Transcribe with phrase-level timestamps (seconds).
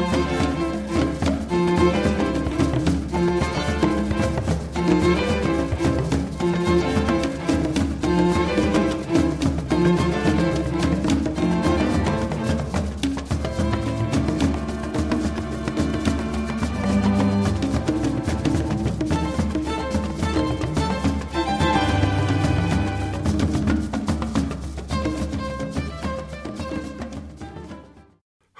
[0.00, 0.69] Música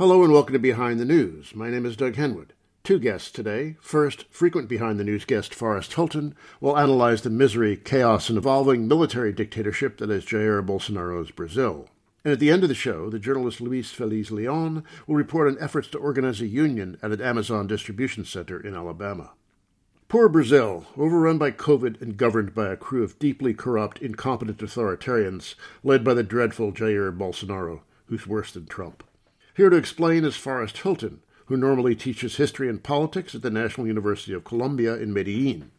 [0.01, 1.55] Hello and welcome to Behind the News.
[1.55, 2.53] My name is Doug Henwood.
[2.83, 3.77] Two guests today.
[3.83, 8.89] First, frequent Behind the News guest Forrest Hilton will analyze the misery, chaos, and evolving
[8.89, 11.91] military dictatorship that is Jair Bolsonaro's Brazil.
[12.25, 15.63] And at the end of the show, the journalist Luis Feliz Leon will report on
[15.63, 19.33] efforts to organize a union at an Amazon distribution center in Alabama.
[20.09, 25.57] Poor Brazil, overrun by COVID and governed by a crew of deeply corrupt, incompetent authoritarians
[25.85, 29.05] led by the dreadful Jair Bolsonaro, who's worse than Trump.
[29.61, 33.87] Here to explain is Forrest Hilton, who normally teaches history and politics at the National
[33.87, 35.71] University of Colombia in Medellin.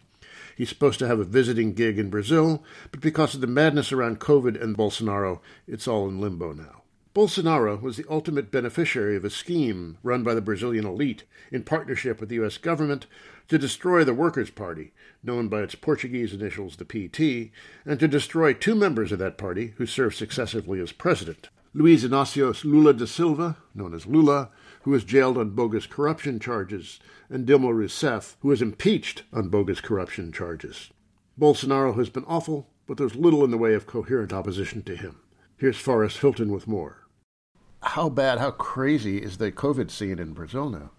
[0.56, 4.20] He's supposed to have a visiting gig in Brazil, but because of the madness around
[4.20, 6.84] COVID and Bolsonaro, it's all in limbo now.
[7.16, 12.20] Bolsonaro was the ultimate beneficiary of a scheme run by the Brazilian elite in partnership
[12.20, 12.60] with the U.S.
[12.60, 13.08] government
[13.48, 17.52] to destroy the Workers' Party, known by its Portuguese initials the PT,
[17.84, 21.50] and to destroy two members of that party who served successively as president.
[21.74, 24.50] Luiz Inácio Lula da Silva, known as Lula,
[24.82, 29.80] who was jailed on bogus corruption charges, and Dilma Rousseff, who was impeached on bogus
[29.80, 30.90] corruption charges.
[31.40, 35.22] Bolsonaro has been awful, but there's little in the way of coherent opposition to him.
[35.56, 37.08] Here's Forrest Hilton with more.
[37.82, 40.92] How bad, how crazy is the COVID scene in Brazil now?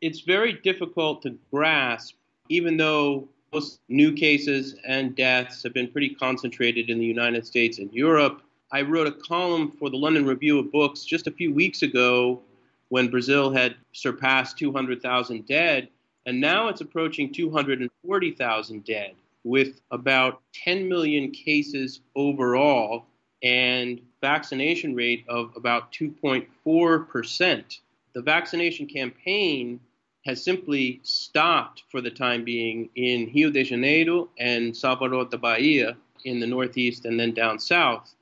[0.00, 2.14] It's very difficult to grasp,
[2.48, 7.78] even though most new cases and deaths have been pretty concentrated in the United States
[7.78, 8.40] and Europe
[8.74, 12.40] I wrote a column for the London Review of Books just a few weeks ago
[12.88, 15.88] when Brazil had surpassed 200,000 dead,
[16.24, 19.14] and now it's approaching 240,000 dead,
[19.44, 23.04] with about 10 million cases overall
[23.42, 27.78] and vaccination rate of about 2.4%.
[28.14, 29.80] The vaccination campaign
[30.24, 35.94] has simply stopped for the time being in Rio de Janeiro and Salvador da Bahia
[36.24, 38.14] in the northeast and then down south.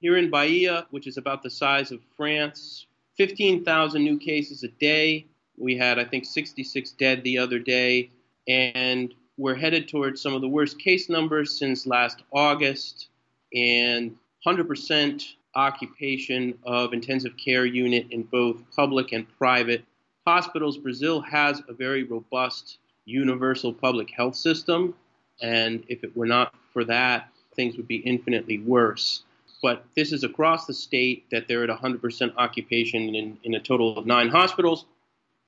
[0.00, 2.86] Here in Bahia, which is about the size of France,
[3.18, 5.26] 15,000 new cases a day.
[5.58, 8.08] We had, I think, 66 dead the other day.
[8.48, 13.08] And we're headed towards some of the worst case numbers since last August.
[13.54, 14.16] And
[14.46, 19.84] 100% occupation of intensive care unit in both public and private
[20.26, 20.78] hospitals.
[20.78, 24.94] Brazil has a very robust universal public health system.
[25.42, 29.24] And if it were not for that, things would be infinitely worse
[29.62, 33.98] but this is across the state that they're at 100% occupation in, in a total
[33.98, 34.86] of nine hospitals.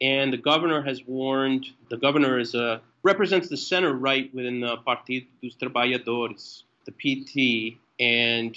[0.00, 4.76] And the governor has warned, the governor is a, represents the center right within the
[4.78, 8.56] Partido dos Trabalhadores, the PT, and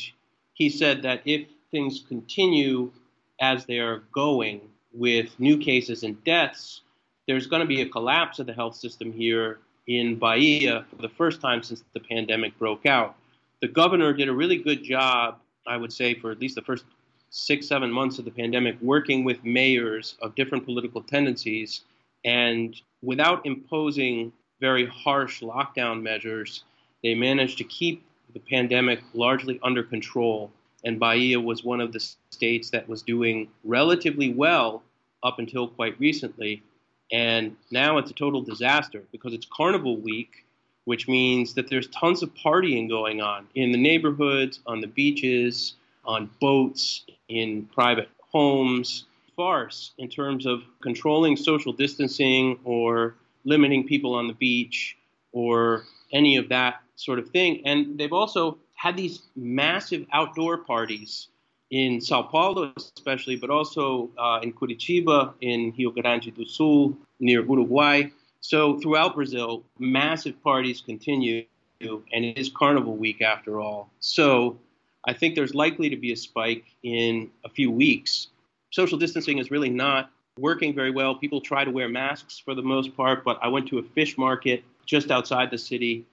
[0.54, 2.92] he said that if things continue
[3.40, 4.62] as they are going
[4.94, 6.82] with new cases and deaths,
[7.28, 11.10] there's going to be a collapse of the health system here in Bahia for the
[11.10, 13.16] first time since the pandemic broke out.
[13.62, 16.86] The governor did a really good job I would say, for at least the first
[17.30, 21.81] six, seven months of the pandemic, working with mayors of different political tendencies.
[22.24, 24.31] And without imposing
[24.62, 26.64] very harsh lockdown measures,
[27.04, 30.52] they managed to keep the pandemic largely under control.
[30.86, 32.00] And Bahia was one of the
[32.30, 34.84] states that was doing relatively well
[35.24, 36.64] up until quite recently.
[37.12, 40.44] And now it's a total disaster because it's Carnival Week
[40.85, 45.75] which means that there's tons of partying going on in the neighborhoods, on the beaches,
[46.06, 49.06] on boats, in private homes.
[49.35, 54.95] Farce in terms of controlling social distancing or limiting people on the beach
[55.34, 57.62] or any of that sort of thing.
[57.66, 61.28] And they've also had these massive outdoor parties
[61.72, 67.42] in Sao Paulo, especially, but also uh, in Curitiba, in Rio Grande do Sul, near
[67.42, 68.04] Uruguay.
[68.47, 71.45] So throughout Brazil, massive parties continue,
[71.81, 73.89] and it is Carnival Week after all.
[74.00, 74.59] So
[75.03, 78.27] I think there's likely to be a spike in a few weeks.
[78.69, 81.15] Social distancing is really not working very well.
[81.15, 84.15] People try to wear masks for the most part, but I went to a fish
[84.15, 86.06] market just outside the city.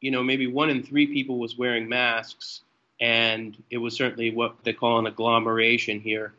[0.00, 2.62] You know, maybe one in three people was wearing masks,
[3.00, 6.32] and it was certainly what they call an agglomeration here.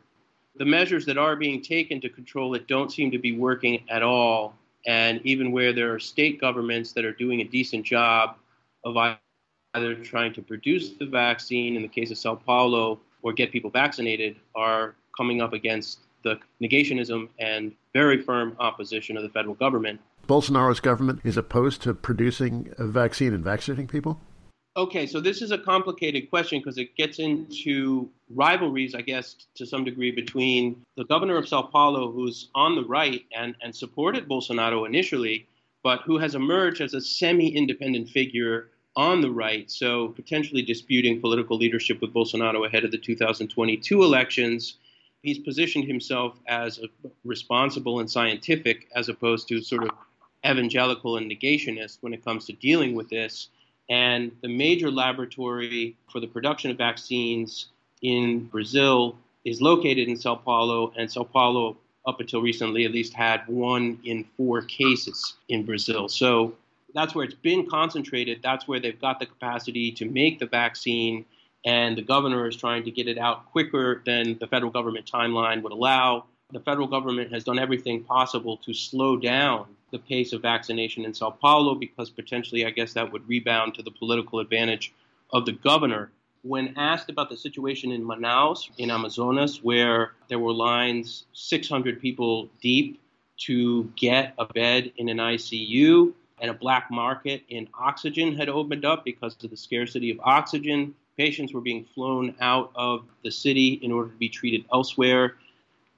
[0.56, 4.02] The measures that are being taken to control it don't seem to be working at
[4.02, 4.54] all.
[4.88, 8.36] And even where there are state governments that are doing a decent job
[8.84, 13.52] of either trying to produce the vaccine, in the case of Sao Paulo, or get
[13.52, 19.54] people vaccinated, are coming up against the negationism and very firm opposition of the federal
[19.54, 20.00] government.
[20.26, 24.20] Bolsonaro's government is opposed to producing a vaccine and vaccinating people?
[24.78, 29.66] Okay, so this is a complicated question because it gets into rivalries, I guess, to
[29.66, 34.28] some degree, between the governor of Sao Paulo, who's on the right and, and supported
[34.28, 35.48] Bolsonaro initially,
[35.82, 41.20] but who has emerged as a semi independent figure on the right, so potentially disputing
[41.20, 44.74] political leadership with Bolsonaro ahead of the 2022 elections.
[45.24, 46.78] He's positioned himself as
[47.24, 49.90] responsible and scientific as opposed to sort of
[50.46, 53.48] evangelical and negationist when it comes to dealing with this.
[53.88, 57.66] And the major laboratory for the production of vaccines
[58.02, 61.76] in Brazil is located in Sao Paulo, and Sao Paulo,
[62.06, 66.08] up until recently, at least had one in four cases in Brazil.
[66.08, 66.54] So
[66.94, 68.40] that's where it's been concentrated.
[68.42, 71.24] That's where they've got the capacity to make the vaccine,
[71.64, 75.62] and the governor is trying to get it out quicker than the federal government timeline
[75.62, 76.24] would allow.
[76.50, 81.14] The federal government has done everything possible to slow down the pace of vaccination in
[81.14, 84.92] Sao Paulo because potentially, I guess, that would rebound to the political advantage
[85.32, 86.10] of the governor.
[86.42, 92.48] When asked about the situation in Manaus, in Amazonas, where there were lines 600 people
[92.62, 93.00] deep
[93.38, 98.84] to get a bed in an ICU, and a black market in oxygen had opened
[98.84, 100.94] up because of the scarcity of oxygen.
[101.16, 105.34] Patients were being flown out of the city in order to be treated elsewhere.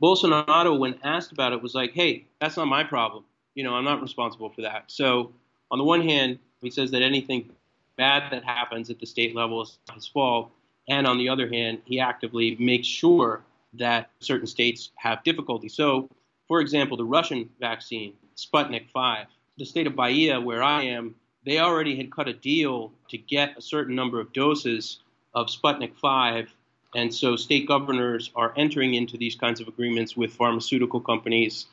[0.02, 3.24] Bolsonaro, when asked about it, was like, hey, that's not my problem
[3.60, 4.84] you know, I'm not responsible for that.
[4.86, 5.32] So,
[5.70, 7.50] on the one hand, he says that anything
[7.98, 10.50] bad that happens at the state level is his fault.
[10.88, 13.42] And on the other hand, he actively makes sure
[13.74, 15.68] that certain states have difficulty.
[15.68, 16.08] So,
[16.48, 19.26] for example, the Russian vaccine, Sputnik 5,
[19.58, 21.14] the state of Bahia, where I am,
[21.44, 25.00] they already had cut a deal to get a certain number of doses
[25.34, 26.48] of Sputnik 5.
[26.94, 31.66] And so state governors are entering into these kinds of agreements with pharmaceutical companies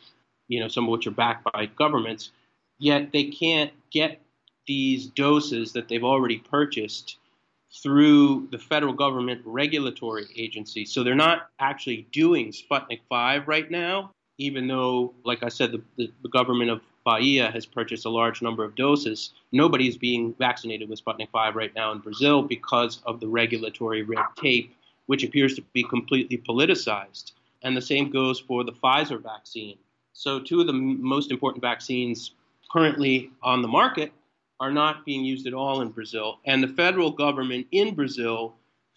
[0.47, 2.31] you know, some of which are backed by governments,
[2.79, 4.21] yet they can't get
[4.67, 7.17] these doses that they've already purchased
[7.83, 10.85] through the federal government regulatory agency.
[10.85, 15.81] So they're not actually doing Sputnik 5 right now, even though, like I said, the,
[15.97, 19.31] the, the government of Bahia has purchased a large number of doses.
[19.51, 24.25] Nobody's being vaccinated with Sputnik 5 right now in Brazil because of the regulatory red
[24.37, 27.31] tape, which appears to be completely politicized.
[27.63, 29.77] And the same goes for the Pfizer vaccine.
[30.17, 32.31] So, two of the most important vaccines
[32.71, 34.11] currently on the market
[34.59, 36.39] are not being used at all in Brazil.
[36.43, 38.55] And the federal government in Brazil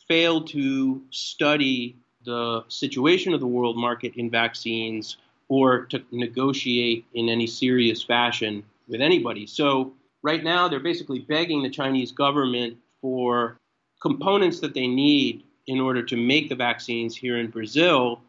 [0.09, 5.19] failed to study the situation of the world market in vaccines
[5.49, 9.47] or to negotiate in any serious fashion with anybody.
[9.47, 13.59] So, right now, they're basically begging the Chinese government for
[14.01, 18.23] components that they need in order to make the vaccines here in Brazil.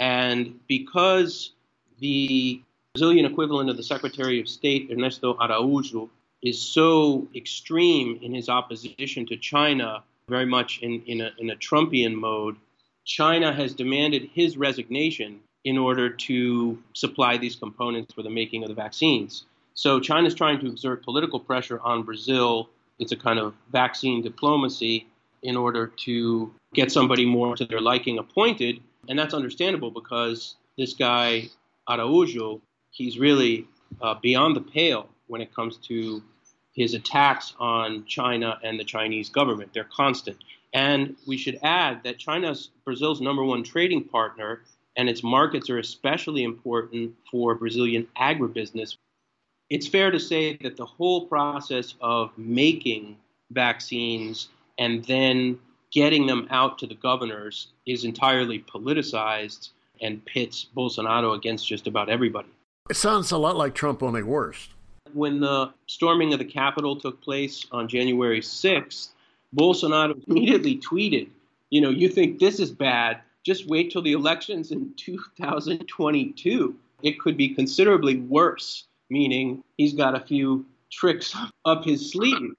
[0.00, 1.52] And because
[2.02, 2.60] the
[2.94, 6.10] Brazilian equivalent of the Secretary of State, Ernesto Araújo,
[6.42, 11.56] is so extreme in his opposition to China, very much in, in, a, in a
[11.56, 12.56] Trumpian mode.
[13.04, 18.68] China has demanded his resignation in order to supply these components for the making of
[18.68, 19.44] the vaccines.
[19.74, 22.68] So China is trying to exert political pressure on Brazil.
[22.98, 25.06] It's a kind of vaccine diplomacy
[25.42, 28.80] in order to get somebody more to their liking appointed.
[29.08, 31.48] And that's understandable because this guy
[31.88, 32.60] Araujo,
[32.90, 33.66] he's really
[34.00, 36.22] uh, beyond the pale when it comes to
[36.72, 39.72] his attacks on China and the Chinese government.
[39.74, 40.38] They're constant.
[40.72, 44.62] And we should add that China's Brazil's number one trading partner,
[44.96, 48.96] and its markets are especially important for Brazilian agribusiness.
[49.68, 53.16] It's fair to say that the whole process of making
[53.50, 54.48] vaccines
[54.78, 55.58] and then
[55.92, 59.70] getting them out to the governors is entirely politicized
[60.02, 62.48] and pits Bolsonaro against just about everybody.
[62.90, 64.68] It sounds a lot like Trump, only worse.
[65.14, 69.10] When the storming of the Capitol took place on January 6th,
[69.56, 71.28] Bolsonaro immediately tweeted,
[71.70, 76.76] You know, you think this is bad, just wait till the elections in 2022.
[77.02, 82.54] It could be considerably worse, meaning he's got a few tricks up his sleeve.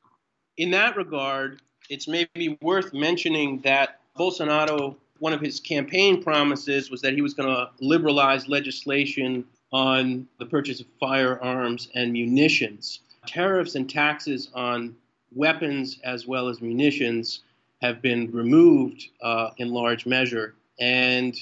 [0.58, 7.00] In that regard, it's maybe worth mentioning that Bolsonaro one of his campaign promises was
[7.00, 13.00] that he was going to liberalize legislation on the purchase of firearms and munitions.
[13.26, 14.94] Tariffs and taxes on
[15.34, 17.40] weapons as well as munitions
[17.82, 20.56] have been removed uh, in large measure.
[20.82, 21.34] And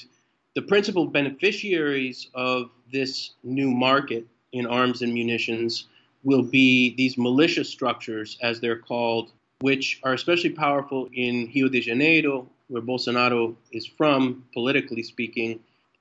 [0.54, 5.88] the principal beneficiaries of this new market in arms and munitions
[6.22, 11.80] will be these militia structures, as they're called, which are especially powerful in Rio de
[11.80, 15.60] Janeiro, where Bolsonaro is from, politically speaking,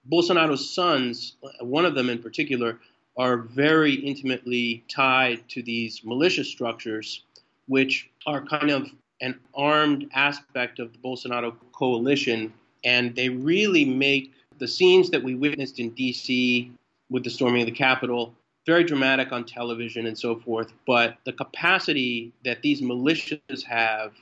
[0.10, 2.80] Bolsonaro's sons, one of them in particular,
[3.18, 7.24] are very intimately tied to these militia structures,
[7.68, 8.88] which are kind of
[9.22, 12.52] an armed aspect of the Bolsonaro coalition.
[12.84, 16.72] And they really make the scenes that we witnessed in D.C.
[17.12, 18.34] with the storming of the Capitol
[18.66, 20.72] very dramatic on television and so forth.
[20.86, 24.14] But the capacity that these militias have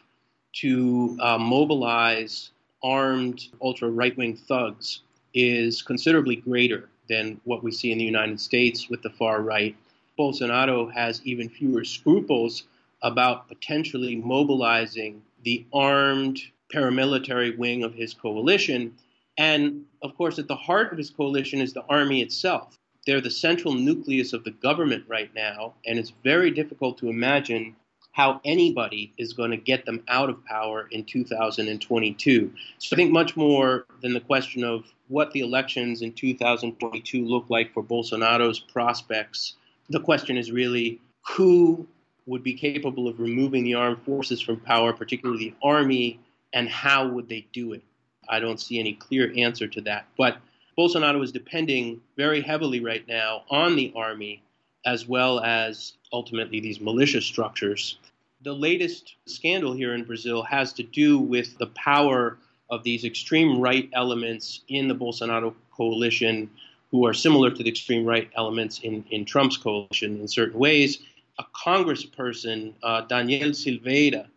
[0.62, 5.02] to uh, mobilize armed ultra right wing thugs
[5.34, 9.76] is considerably greater than what we see in the United States with the far right.
[10.18, 12.64] Bolsonaro has even fewer scruples
[13.02, 16.40] about potentially mobilizing the armed
[16.74, 18.94] paramilitary wing of his coalition.
[19.38, 22.79] And of course, at the heart of his coalition is the army itself.
[23.06, 27.76] They're the central nucleus of the government right now, and it's very difficult to imagine
[28.12, 32.52] how anybody is going to get them out of power in 2022.
[32.80, 37.50] So I think much more than the question of what the elections in 2022 look
[37.50, 39.56] like for Bolsonaro's prospects,
[39.90, 41.88] the question is really who
[42.26, 46.20] would be capable of removing the armed forces from power, particularly the army,
[46.54, 47.82] and how would they do it?
[48.28, 50.06] I don't see any clear answer to that.
[50.18, 50.38] But
[50.80, 54.42] Bolsonaro is depending very heavily right now on the army
[54.86, 57.98] as well as ultimately these militia structures.
[58.44, 62.38] The latest scandal here in Brazil has to do with the power
[62.70, 66.50] of these extreme right elements in the Bolsonaro coalition,
[66.92, 71.00] who are similar to the extreme right elements in, in Trump's coalition in certain ways.
[71.40, 74.28] A congressperson, uh, Daniel Silveira,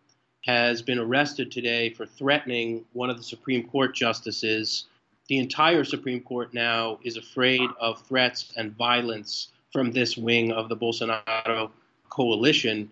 [0.45, 4.87] has been arrested today for threatening one of the Supreme Court justices.
[5.29, 10.69] The entire Supreme Court now is afraid of threats and violence from this wing of
[10.69, 11.71] the Bolsonaro
[12.09, 12.91] coalition.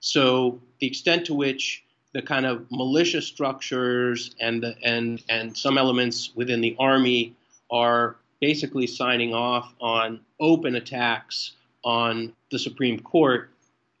[0.00, 5.78] So the extent to which the kind of militia structures and the, and and some
[5.78, 7.34] elements within the army
[7.70, 11.52] are basically signing off on open attacks
[11.84, 13.50] on the Supreme Court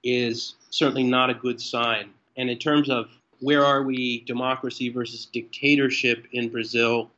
[0.04, 2.10] is certainly not a good sign.
[2.36, 3.08] And in terms of
[3.40, 7.10] where are we, democracy versus dictatorship in Brazil,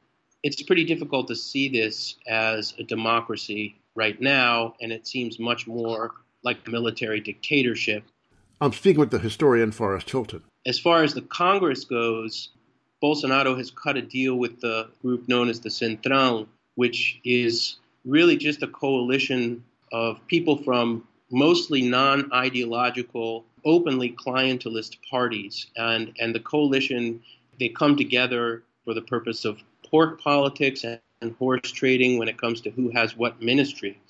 [0.44, 5.66] it's pretty difficult to see this as a democracy right now, and it seems much
[5.66, 8.04] more like military dictatorship.
[8.60, 10.42] I'm speaking with the historian Forrest Hilton.
[10.66, 12.50] As far as the Congress goes,
[13.02, 18.36] Bolsonaro has cut a deal with the group known as the Centrão, which is really
[18.36, 25.68] just a coalition of people from mostly non ideological, openly clientelist parties.
[25.74, 27.22] And, and the coalition,
[27.58, 29.58] they come together for the purpose of
[29.91, 34.00] pork politics and and horse trading when it comes to who has what ministry.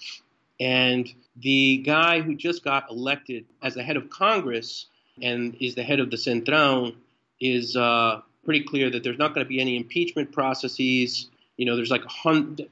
[0.61, 4.87] And the guy who just got elected as the head of Congress
[5.23, 6.95] and is the head of the Centrão
[7.41, 11.31] is uh, pretty clear that there's not going to be any impeachment processes.
[11.57, 12.67] You know, there's like a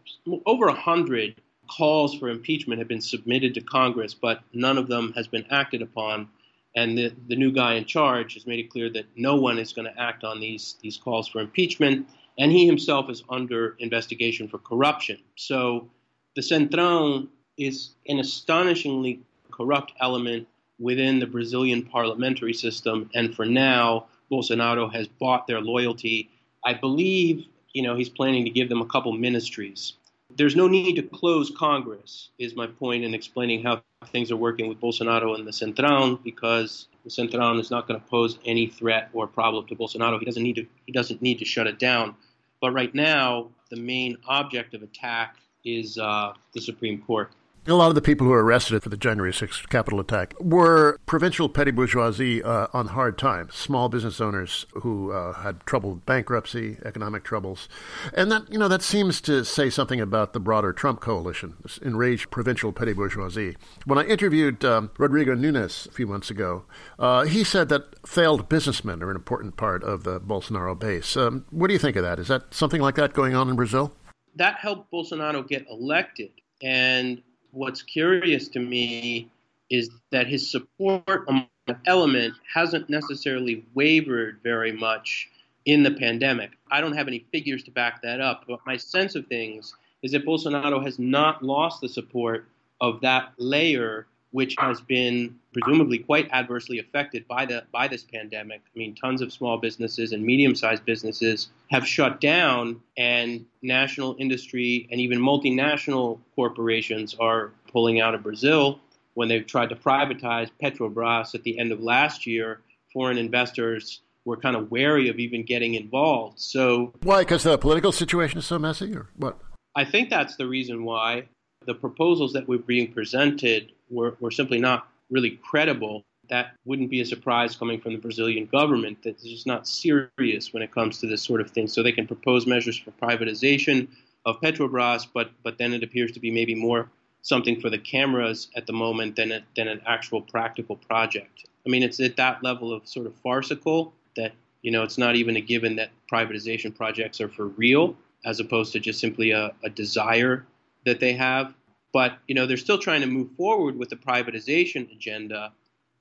[0.45, 1.37] over a hundred
[1.69, 5.83] calls for impeachment have been submitted to Congress, but none of them has been acted
[5.83, 6.29] upon.
[6.75, 9.73] And the, the new guy in charge has made it clear that no one is
[9.73, 12.07] going to act on these, these calls for impeachment
[12.39, 15.19] and he himself is under investigation for corruption.
[15.37, 15.91] So
[16.35, 19.21] the Centrão is an astonishingly
[19.51, 20.49] corrupt element
[20.79, 26.31] within the Brazilian parliamentary system, and for now, Bolsonaro has bought their loyalty.
[26.65, 29.95] I believe, you know, he's planning to give them a couple ministries.
[30.37, 34.69] There's no need to close Congress, is my point in explaining how things are working
[34.69, 39.11] with Bolsonaro and the Centrão, because the Centrão is not going to pose any threat
[39.13, 40.19] or problem to Bolsonaro.
[40.19, 40.67] He doesn't need to.
[40.87, 42.15] He doesn't need to shut it down.
[42.61, 47.31] But right now, the main object of attack is uh, the Supreme Court.
[47.65, 50.99] A lot of the people who were arrested for the January 6th Capitol attack were
[51.07, 56.05] provincial petty bourgeoisie uh, on hard times, small business owners who uh, had trouble with
[56.05, 57.69] bankruptcy, economic troubles.
[58.15, 61.79] And that, you know, that seems to say something about the broader Trump coalition, this
[61.79, 63.57] enraged provincial petty bourgeoisie.
[63.85, 66.65] When I interviewed um, Rodrigo Nunes a few months ago,
[66.99, 71.17] uh, he said that failed businessmen are an important part of the Bolsonaro base.
[71.17, 72.19] Um, what do you think of that?
[72.19, 73.93] Is that something like that going on in Brazil?
[74.35, 76.33] That helped Bolsonaro get elected.
[76.61, 77.23] And
[77.53, 79.31] what's curious to me
[79.71, 81.47] is that his support among
[81.87, 85.29] element hasn't necessarily wavered very much
[85.65, 86.51] in the pandemic.
[86.71, 90.13] I don't have any figures to back that up, but my sense of things is
[90.13, 92.49] that Bolsonaro has not lost the support
[92.81, 98.61] of that layer which has been presumably quite adversely affected by the by this pandemic.
[98.75, 104.89] I mean, tons of small businesses and medium-sized businesses have shut down, and national industry
[104.91, 108.81] and even multinational corporations are pulling out of Brazil.
[109.15, 112.61] When they've tried to privatize Petrobras at the end of last year,
[112.95, 116.41] foreign investors were kind of wary of even getting involved.
[116.41, 117.21] So why?
[117.21, 119.39] Because the political situation is so messy, or what?
[119.77, 121.29] I think that's the reason why
[121.67, 126.05] the proposals that were being presented were, were simply not really credible.
[126.29, 130.53] That wouldn't be a surprise coming from the Brazilian government that is just not serious
[130.53, 131.67] when it comes to this sort of thing.
[131.67, 133.89] So they can propose measures for privatization
[134.25, 136.89] of Petrobras, but but then it appears to be maybe more
[137.23, 141.45] something for the cameras at the moment than a, than an actual practical project.
[141.67, 145.17] I mean, it's at that level of sort of farcical that you know it's not
[145.17, 149.53] even a given that privatization projects are for real, as opposed to just simply a,
[149.65, 150.47] a desire
[150.85, 151.55] that they have.
[151.93, 155.53] But you know, they're still trying to move forward with the privatization agenda.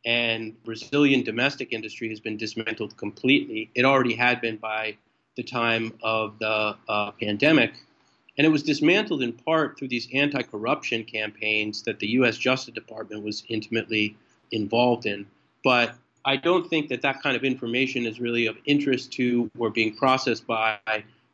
[0.04, 3.70] And Brazilian domestic industry has been dismantled completely.
[3.76, 4.98] It already had been by
[5.38, 7.74] the time of the uh, pandemic
[8.38, 12.38] and it was dismantled in part through these anti corruption campaigns that the U.S.
[12.38, 14.16] Justice Department was intimately
[14.52, 15.26] involved in.
[15.64, 19.70] But I don't think that that kind of information is really of interest to or
[19.70, 20.80] being processed by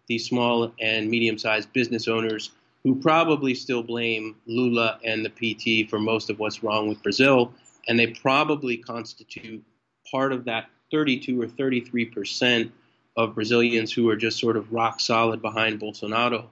[0.07, 2.51] these small and medium sized business owners
[2.87, 7.53] who probably still blame Lula and the PT for most of what's wrong with Brazil.
[7.87, 9.63] And they probably constitute
[10.11, 12.71] part of that 32 or 33 percent
[13.15, 16.45] of Brazilians who are just sort of rock solid behind Bolsonaro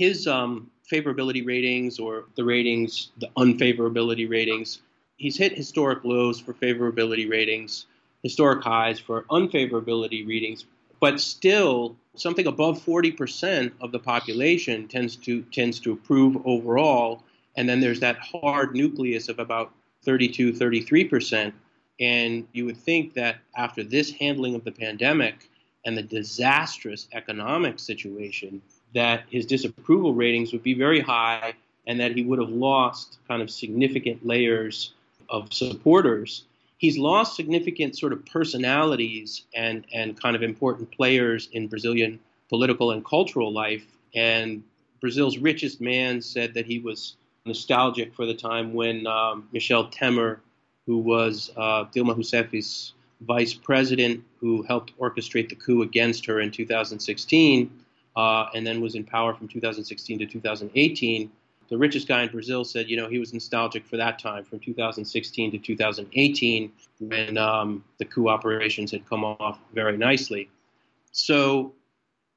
[0.00, 4.80] his um, favorability ratings or the ratings, the unfavorability ratings,
[5.18, 7.84] he's hit historic lows for favorability ratings,
[8.22, 10.64] historic highs for unfavorability readings,
[11.00, 17.22] but still something above 40% of the population tends to tends to approve overall
[17.56, 19.72] and then there's that hard nucleus of about
[20.04, 21.52] 32 33%
[22.00, 25.48] and you would think that after this handling of the pandemic
[25.84, 28.60] and the disastrous economic situation
[28.94, 31.54] that his disapproval ratings would be very high
[31.86, 34.92] and that he would have lost kind of significant layers
[35.28, 36.44] of supporters.
[36.80, 42.18] He's lost significant sort of personalities and, and kind of important players in Brazilian
[42.48, 43.84] political and cultural life.
[44.14, 44.62] And
[44.98, 50.38] Brazil's richest man said that he was nostalgic for the time when um, Michel Temer,
[50.86, 56.50] who was uh, Dilma Rousseff's vice president, who helped orchestrate the coup against her in
[56.50, 57.70] 2016,
[58.16, 61.30] uh, and then was in power from 2016 to 2018.
[61.70, 64.58] The richest guy in Brazil said, you know, he was nostalgic for that time from
[64.58, 70.50] 2016 to 2018 when um, the coup operations had come off very nicely.
[71.12, 71.72] So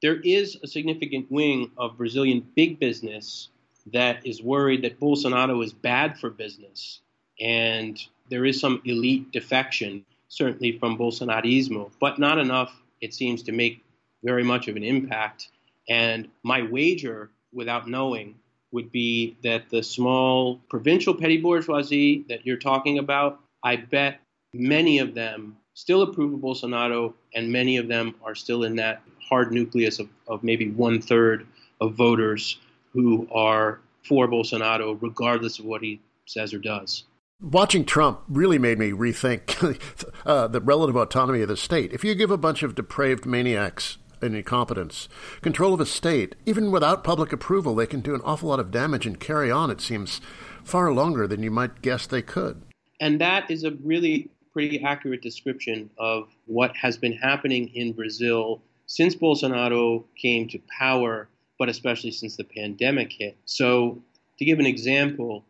[0.02, 3.48] there is a significant wing of Brazilian big business
[3.92, 7.00] that is worried that Bolsonaro is bad for business.
[7.40, 13.52] And there is some elite defection, certainly from Bolsonarismo, but not enough, it seems, to
[13.52, 13.82] make
[14.22, 15.48] very much of an impact
[15.88, 18.34] and my wager, without knowing,
[18.74, 24.20] would be that the small provincial petty bourgeoisie that you're talking about, I bet
[24.52, 29.02] many of them still approve of Bolsonaro, and many of them are still in that
[29.26, 31.46] hard nucleus of, of maybe one third
[31.80, 32.58] of voters
[32.92, 37.04] who are for Bolsonaro, regardless of what he says or does.
[37.40, 39.78] Watching Trump really made me rethink
[40.26, 41.92] uh, the relative autonomy of the state.
[41.92, 45.08] If you give a bunch of depraved maniacs and incompetents.
[45.42, 48.70] Control of a state, even without public approval, they can do an awful lot of
[48.70, 50.20] damage and carry on, it seems,
[50.64, 52.62] far longer than you might guess they could.
[53.00, 58.62] And that is a really pretty accurate description of what has been happening in Brazil
[58.86, 63.36] since Bolsonaro came to power, but especially since the pandemic hit.
[63.44, 64.02] So,
[64.38, 65.44] to give an example,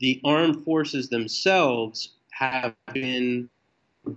[0.00, 3.48] the armed forces themselves have been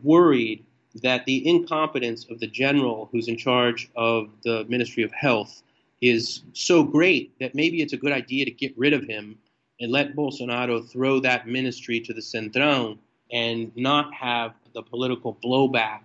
[0.03, 0.65] worried
[0.95, 5.63] that the incompetence of the general who's in charge of the Ministry of Health
[6.01, 9.37] is so great that maybe it's a good idea to get rid of him
[9.79, 12.97] and let Bolsonaro throw that ministry to the Centrão
[13.31, 16.01] and not have the political blowback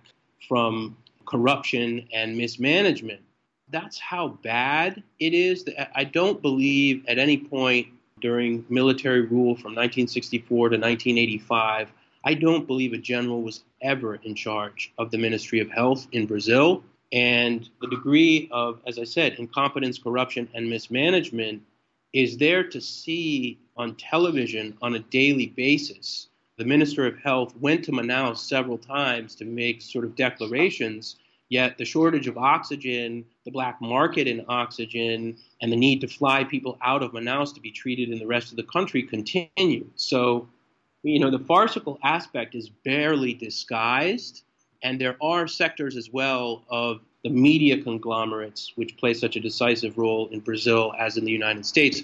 [0.47, 0.95] from
[1.25, 3.21] corruption and mismanagement.
[3.69, 5.65] That's how bad it is.
[5.95, 7.87] I don't believe at any point
[8.21, 11.91] during military rule from 1964 to 1985
[12.27, 16.25] I don't believe a general was ever in charge of the Ministry of Health in
[16.25, 16.83] Brazil.
[17.11, 21.61] And the degree of, as I said, incompetence, corruption, and mismanagement
[22.13, 26.29] is there to see on television on a daily basis.
[26.57, 31.17] The Minister of Health went to Manaus several times to make sort of declarations,
[31.49, 36.43] yet the shortage of oxygen, the black market in oxygen, and the need to fly
[36.43, 39.91] people out of Manaus to be treated in the rest of the country continued.
[39.95, 40.47] So
[41.05, 44.43] you know, the farcical aspect is barely disguised,
[44.81, 49.97] and there are sectors as well of the media conglomerates which play such a decisive
[49.97, 52.03] role in Brazil as in the United States.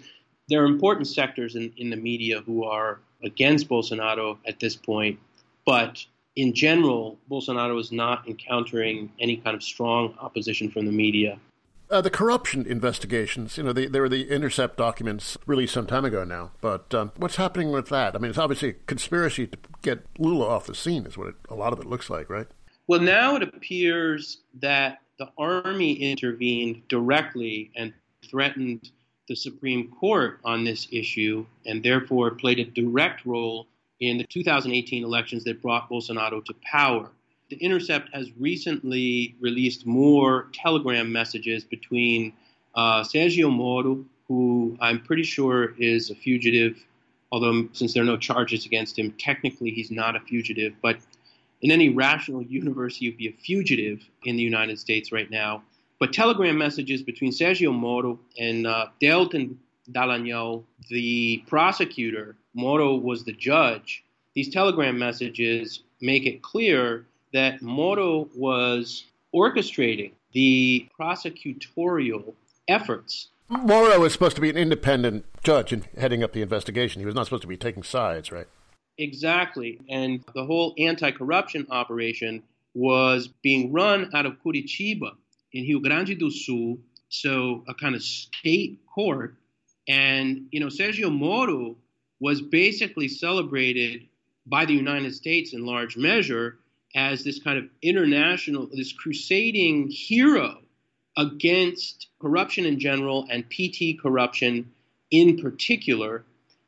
[0.50, 5.20] There are important sectors in, in the media who are against Bolsonaro at this point,
[5.66, 11.40] but in general, Bolsonaro is not encountering any kind of strong opposition from the media.
[11.92, 16.06] Uh, the corruption investigations, you know, they, there were the intercept documents released some time
[16.06, 18.16] ago now, but um, what's happening with that?
[18.16, 21.36] I mean, it's obviously a conspiracy to get Lula off the scene, is what it,
[21.50, 22.48] a lot of it looks like, right?
[22.88, 27.94] Well, now it appears that the army intervened directly and
[28.30, 28.90] threatened
[29.28, 33.68] the Supreme Court on this issue, and therefore played a direct role
[34.00, 37.12] in the 2018 elections that brought Bolsonaro to power.
[37.52, 42.32] The Intercept has recently released more telegram messages between
[42.76, 46.82] uh, Sergio Moro, who I'm pretty sure is a fugitive,
[47.30, 50.76] although since there are no charges against him, technically he's not a fugitive.
[50.82, 51.00] But
[51.60, 55.62] in any rational universe, he'd be a fugitive in the United States right now.
[56.00, 59.58] But telegram messages between Sergio Moro and uh, Deltan
[59.92, 64.06] Dallagnol, the prosecutor, Moro was the judge.
[64.36, 72.34] These telegram messages make it clear that Moro was orchestrating the prosecutorial
[72.68, 73.30] efforts.
[73.50, 77.02] Moro was supposed to be an independent judge in heading up the investigation.
[77.02, 78.48] He was not supposed to be taking sides, right?
[78.98, 79.80] Exactly.
[79.90, 85.12] And the whole anti corruption operation was being run out of Curitiba
[85.52, 86.78] in Rio Grande do Sul,
[87.10, 89.36] so a kind of state court.
[89.88, 91.76] And, you know, Sergio Moro
[92.20, 94.08] was basically celebrated
[94.46, 96.58] by the United States in large measure
[96.96, 100.60] as this kind of international, this crusading hero
[101.18, 104.72] against corruption in general and PT corruption
[105.10, 106.24] in particular.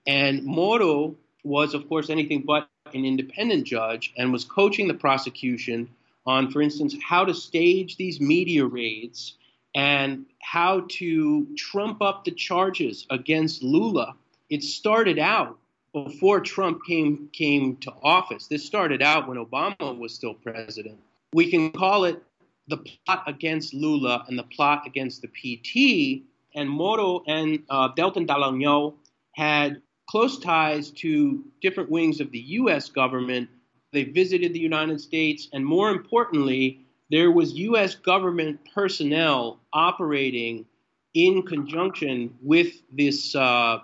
[0.05, 5.89] And Moro was, of course, anything but an independent judge and was coaching the prosecution
[6.25, 9.35] on, for instance, how to stage these media raids
[9.75, 14.15] and how to trump up the charges against Lula.
[14.49, 15.57] It started out
[15.93, 18.47] before Trump came came to office.
[18.47, 20.99] This started out when Obama was still president.
[21.33, 22.21] We can call it
[22.67, 26.23] the plot against Lula and the plot against the PT.
[26.55, 28.95] And Moro and uh, Deltan Dallagnol
[29.33, 32.89] had close ties to different wings of the U.S.
[32.89, 33.49] government.
[33.91, 37.95] They visited the United States, and more importantly, there was U.S.
[37.95, 40.65] government personnel operating
[41.13, 43.79] in conjunction with this uh,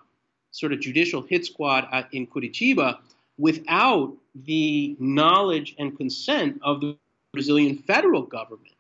[0.52, 2.98] sort of judicial hit squad at, in Curitiba
[3.38, 6.98] without the knowledge and consent of the
[7.34, 8.74] Brazilian federal government.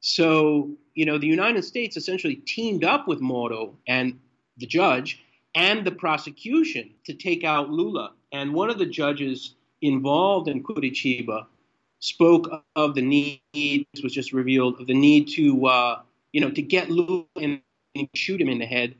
[0.00, 4.18] So, you know, the United States essentially teamed up with Moro and
[4.58, 5.20] the judge
[5.54, 8.12] and the prosecution to take out Lula.
[8.32, 11.46] And one of the judges involved in Curitiba
[12.00, 16.00] spoke of the need, this was just revealed, of the need to, uh,
[16.32, 17.60] you know, to get Lula and
[18.14, 18.94] shoot him in the head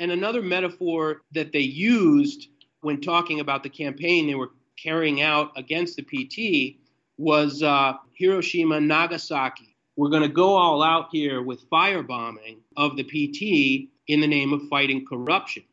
[0.00, 2.48] and another metaphor that they used
[2.80, 4.50] when talking about the campaign they were
[4.82, 6.78] carrying out against the PT
[7.18, 9.76] was uh, Hiroshima, Nagasaki.
[9.96, 14.54] We're going to go all out here with firebombing of the PT in the name
[14.54, 15.64] of fighting corruption.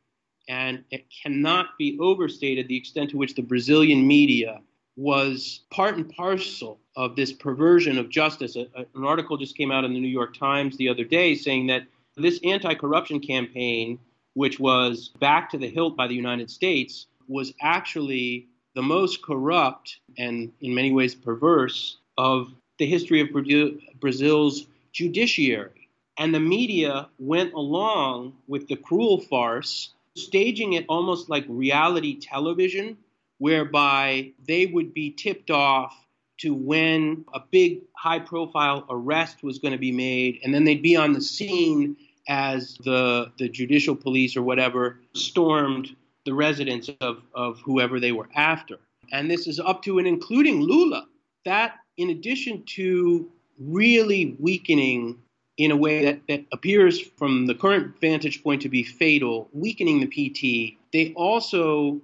[0.49, 4.59] And it cannot be overstated the extent to which the Brazilian media
[4.97, 8.57] was part and parcel of this perversion of justice.
[8.57, 11.33] A, a, an article just came out in the New York Times the other day
[11.35, 11.83] saying that
[12.17, 13.99] this anti corruption campaign
[14.37, 18.45] which was back to the hilt by the United States, was actually
[18.75, 23.29] the most corrupt and in many ways perverse of the history of
[23.99, 25.89] Brazil's judiciary.
[26.19, 32.95] And the media went along with the cruel farce, staging it almost like reality television,
[33.39, 35.95] whereby they would be tipped off
[36.41, 40.83] to when a big high profile arrest was going to be made, and then they'd
[40.83, 41.97] be on the scene
[42.27, 48.27] as the the judicial police or whatever stormed the residence of, of whoever they were
[48.35, 48.77] after.
[49.13, 51.07] And this is up to and including Lula.
[51.45, 55.17] That, in addition to really weakening
[55.57, 60.01] in a way that, that appears from the current vantage point to be fatal, weakening
[60.01, 62.01] the PT, they also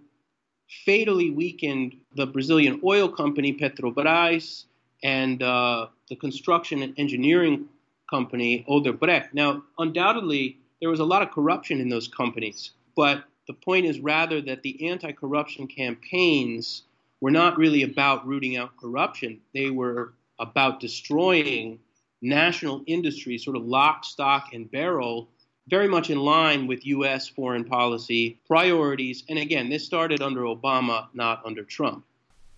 [0.86, 4.66] fatally weakened the Brazilian oil company Petrobras
[5.04, 7.68] and uh, the construction and engineering
[8.14, 9.34] company, Odebrecht.
[9.34, 14.00] Now, undoubtedly, there was a lot of corruption in those companies, but the point is
[14.00, 16.84] rather that the anti corruption campaigns
[17.22, 19.40] were not really about rooting out corruption.
[19.56, 21.80] They were about destroying
[22.22, 25.28] national industry, sort of lock, stock, and barrel,
[25.68, 27.28] very much in line with U.S.
[27.28, 29.24] foreign policy priorities.
[29.28, 32.06] And again, this started under Obama, not under Trump.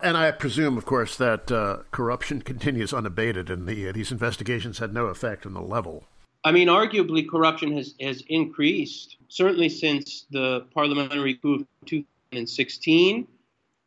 [0.00, 4.78] And I presume, of course, that uh, corruption continues unabated, and the, uh, these investigations
[4.78, 6.04] had no effect on the level.
[6.44, 13.26] I mean, arguably, corruption has, has increased, certainly since the parliamentary coup of 2016,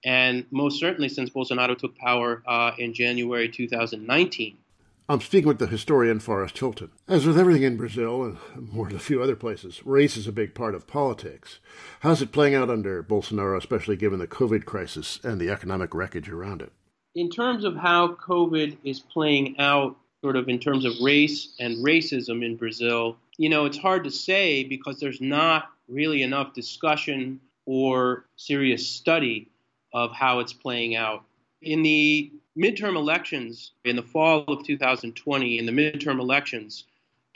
[0.04, 4.58] and most certainly since Bolsonaro took power uh, in January 2019.
[5.12, 6.92] I'm speaking with the historian Forrest Hilton.
[7.08, 8.38] As with everything in Brazil and
[8.72, 11.58] more than a few other places, race is a big part of politics.
[12.02, 16.30] How's it playing out under Bolsonaro, especially given the COVID crisis and the economic wreckage
[16.30, 16.72] around it?
[17.16, 21.84] In terms of how COVID is playing out, sort of in terms of race and
[21.84, 27.40] racism in Brazil, you know, it's hard to say because there's not really enough discussion
[27.66, 29.50] or serious study
[29.92, 31.24] of how it's playing out.
[31.64, 36.86] In the midterm elections in the fall of 2020, in the midterm elections,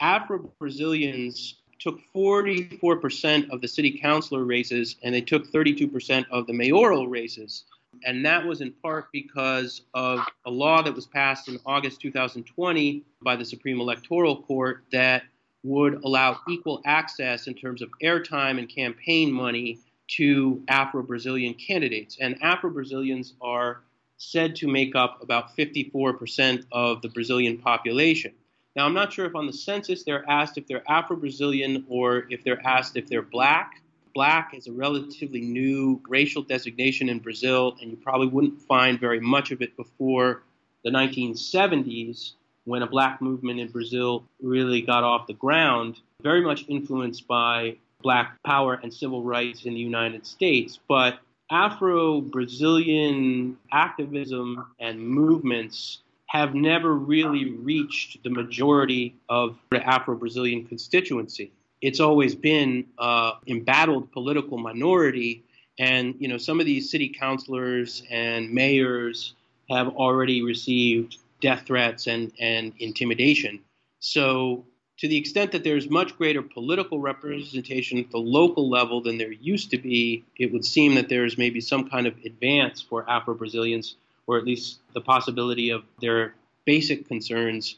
[0.00, 6.52] Afro Brazilians took 44% of the city councilor races and they took 32% of the
[6.52, 7.64] mayoral races.
[8.04, 13.04] And that was in part because of a law that was passed in August 2020
[13.22, 15.22] by the Supreme Electoral Court that
[15.62, 22.18] would allow equal access in terms of airtime and campaign money to Afro Brazilian candidates.
[22.20, 23.82] And Afro Brazilians are
[24.30, 28.32] said to make up about 54% of the Brazilian population.
[28.76, 32.26] Now, I'm not sure if on the census they're asked if they're Afro Brazilian or
[32.30, 33.80] if they're asked if they're black.
[34.14, 39.20] Black is a relatively new racial designation in Brazil, and you probably wouldn't find very
[39.20, 40.42] much of it before
[40.84, 42.32] the 1970s
[42.64, 47.76] when a black movement in Brazil really got off the ground, very much influenced by
[48.02, 50.78] black power and civil rights in the United States.
[50.88, 51.18] But
[51.54, 60.66] Afro Brazilian activism and movements have never really reached the majority of the Afro Brazilian
[60.66, 61.52] constituency.
[61.80, 65.44] It's always been an embattled political minority,
[65.78, 69.34] and you know some of these city councilors and mayors
[69.70, 73.60] have already received death threats and, and intimidation.
[74.00, 74.64] So
[74.98, 79.32] to the extent that there's much greater political representation at the local level than there
[79.32, 83.34] used to be, it would seem that there's maybe some kind of advance for Afro
[83.34, 87.76] Brazilians, or at least the possibility of their basic concerns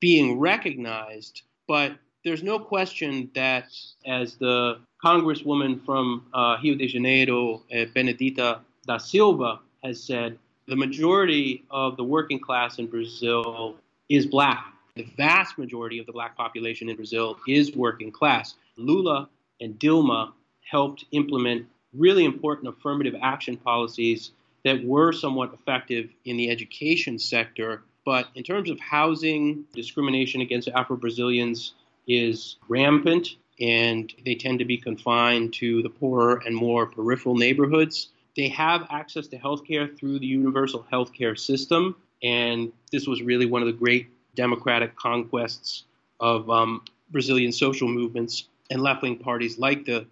[0.00, 1.42] being recognized.
[1.66, 1.92] But
[2.24, 3.66] there's no question that,
[4.06, 10.76] as the Congresswoman from uh, Rio de Janeiro, uh, Benedita da Silva, has said, the
[10.76, 13.76] majority of the working class in Brazil
[14.08, 14.71] is black.
[14.94, 18.56] The vast majority of the black population in Brazil is working class.
[18.76, 20.32] Lula and Dilma
[20.70, 24.32] helped implement really important affirmative action policies
[24.64, 27.82] that were somewhat effective in the education sector.
[28.04, 31.72] But in terms of housing, discrimination against Afro Brazilians
[32.06, 38.10] is rampant, and they tend to be confined to the poorer and more peripheral neighborhoods.
[38.36, 43.22] They have access to health care through the universal health care system, and this was
[43.22, 45.84] really one of the great democratic conquests
[46.20, 50.06] of um, Brazilian social movements and left wing parties like the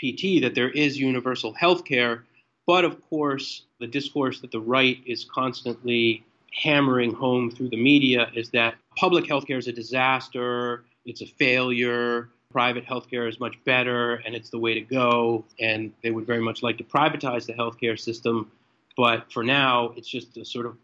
[0.00, 2.24] PT that there is universal health care.
[2.66, 8.30] But of course, the discourse that the right is constantly hammering home through the media
[8.34, 13.38] is that public health care is a disaster, it's a failure, private health care is
[13.38, 15.44] much better, and it's the way to go.
[15.60, 18.50] And they would very much like to privatize the healthcare system.
[18.96, 20.76] But for now, it's just a sort of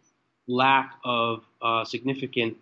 [0.46, 2.56] lack of uh, significant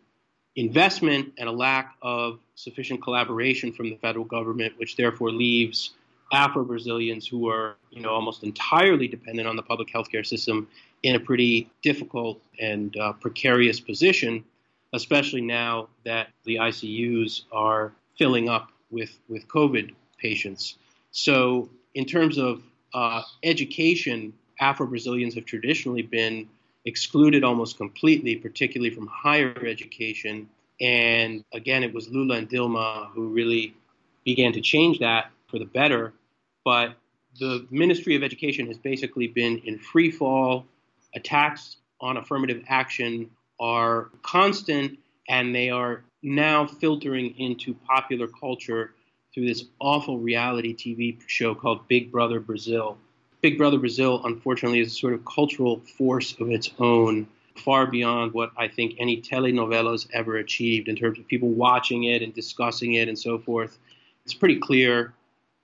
[0.56, 5.90] investment and a lack of sufficient collaboration from the federal government, which therefore leaves
[6.32, 10.68] Afro Brazilians who are, you know, almost entirely dependent on the public healthcare system
[11.02, 14.44] in a pretty difficult and uh, precarious position,
[14.92, 20.76] especially now that the ICUs are filling up with, with COVID patients.
[21.12, 22.62] So, in terms of
[22.94, 26.48] uh, education, Afro Brazilians have traditionally been
[26.84, 30.48] excluded almost completely, particularly from higher education.
[30.80, 33.74] And again, it was Lula and Dilma who really
[34.24, 36.14] began to change that for the better.
[36.64, 36.94] But
[37.38, 40.66] the Ministry of Education has basically been in free fall.
[41.14, 48.94] Attacks on affirmative action are constant, and they are now filtering into popular culture
[49.32, 52.98] through this awful reality TV show called Big Brother Brazil.
[53.40, 57.26] Big Brother Brazil, unfortunately, is a sort of cultural force of its own,
[57.57, 62.05] far beyond what I think any telenovela has ever achieved in terms of people watching
[62.05, 63.79] it and discussing it and so forth.
[64.24, 65.14] It's pretty clear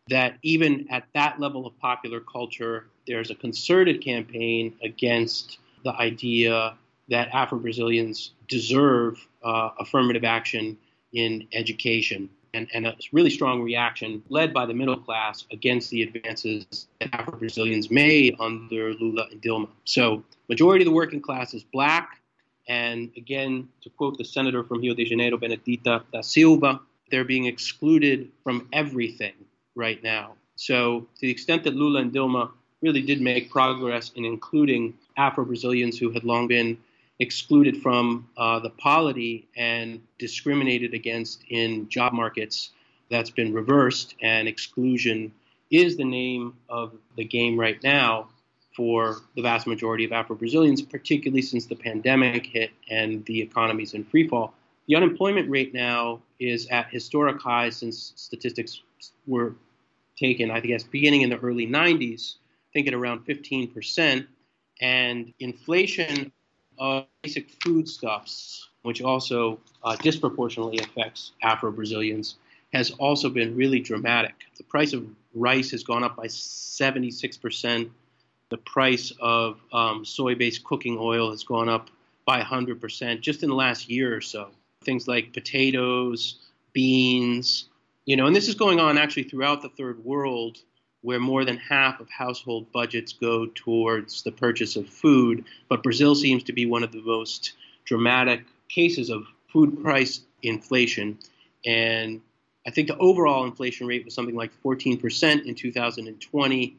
[0.09, 6.75] that even at that level of popular culture, there's a concerted campaign against the idea
[7.09, 10.79] that Afro Brazilians deserve uh, affirmative action
[11.13, 16.03] in education and, and, a really strong reaction led by the middle class against the
[16.03, 19.69] advances that Afro Brazilians made under Lula and Dilma.
[19.85, 22.21] So, majority of the working class is black.
[22.69, 27.45] And again, to quote the senator from Rio de Janeiro, Benedita da Silva, they're being
[27.45, 29.35] excluded from everything
[29.75, 30.35] right now.
[30.57, 35.45] So, to the extent that Lula and Dilma really did make progress in including Afro
[35.45, 36.79] Brazilians who had long been
[37.19, 42.71] excluded from uh, the polity and discriminated against in job markets.
[43.11, 45.33] That's been reversed, and exclusion
[45.71, 48.29] is the name of the game right now
[48.77, 53.95] for the vast majority of Afro Brazilians, particularly since the pandemic hit and the economy's
[53.95, 54.53] in freefall.
[54.87, 58.83] The unemployment rate now is at historic highs since statistics
[59.27, 59.55] were
[60.19, 64.27] taken, I guess, beginning in the early 90s, I think at around 15%.
[64.81, 66.33] And inflation
[66.79, 72.37] of basic foodstuffs, which also uh, disproportionately affects Afro Brazilians,
[72.73, 74.35] has also been really dramatic.
[74.57, 77.91] The price of rice has gone up by 76%.
[78.49, 81.91] The price of um, soy based cooking oil has gone up
[82.25, 84.49] by 100% just in the last year or so.
[84.85, 86.39] Things like potatoes,
[86.73, 87.69] beans,
[88.05, 90.59] you know, and this is going on actually throughout the third world
[91.03, 95.45] where more than half of household budgets go towards the purchase of food.
[95.69, 97.53] But Brazil seems to be one of the most
[97.85, 101.19] dramatic cases of food price inflation.
[101.65, 102.21] And
[102.67, 106.77] I think the overall inflation rate was something like 14% in 2020,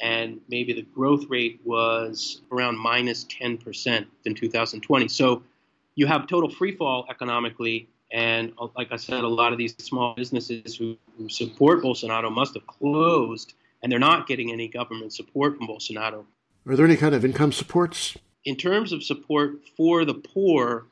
[0.00, 5.08] and maybe the growth rate was around minus 10% in 2020.
[5.08, 5.42] So
[5.94, 10.14] you have total freefall economically, and uh, like I said, a lot of these small
[10.14, 15.56] businesses who, who support Bolsonaro must have closed, and they're not getting any government support
[15.56, 16.24] from Bolsonaro.
[16.66, 18.16] Are there any kind of income supports?
[18.44, 20.86] In terms of support for the poor,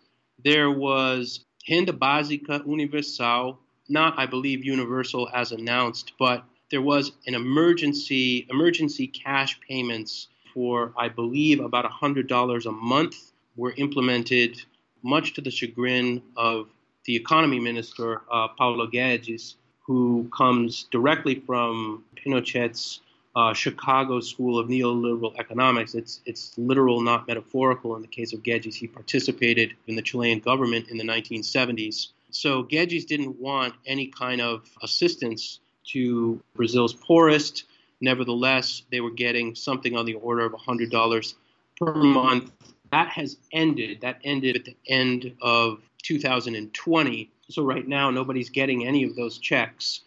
[0.44, 7.34] there was Renda Básica Universal, not, I believe, universal as announced, but there was an
[7.34, 14.60] emergency emergency cash payments for, I believe, about $100 a month were implemented,
[15.02, 16.68] much to the chagrin of
[17.04, 23.00] the economy minister, uh, Paulo Guedes, who comes directly from Pinochet's
[23.36, 25.94] uh, Chicago School of Neoliberal Economics.
[25.94, 27.96] It's, it's literal, not metaphorical.
[27.96, 32.08] In the case of Guedes, he participated in the Chilean government in the 1970s.
[32.30, 37.64] So Guedes didn't want any kind of assistance to Brazil's poorest.
[38.00, 41.34] Nevertheless, they were getting something on the order of $100
[41.78, 42.50] per month.
[42.90, 44.00] That has ended.
[44.00, 47.30] That ended at the end of 2020.
[47.50, 50.00] So right now, nobody's getting any of those checks.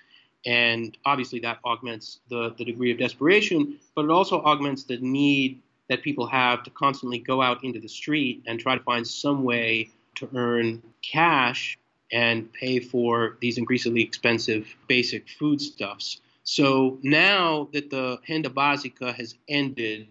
[0.45, 5.61] And obviously, that augments the, the degree of desperation, but it also augments the need
[5.89, 9.43] that people have to constantly go out into the street and try to find some
[9.43, 11.77] way to earn cash
[12.11, 16.21] and pay for these increasingly expensive basic foodstuffs.
[16.43, 20.07] So now that the Renda Básica has ended,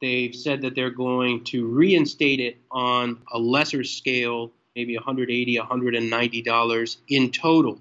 [0.00, 6.42] they've said that they're going to reinstate it on a lesser scale, maybe 180, 190
[6.42, 7.78] dollars in total.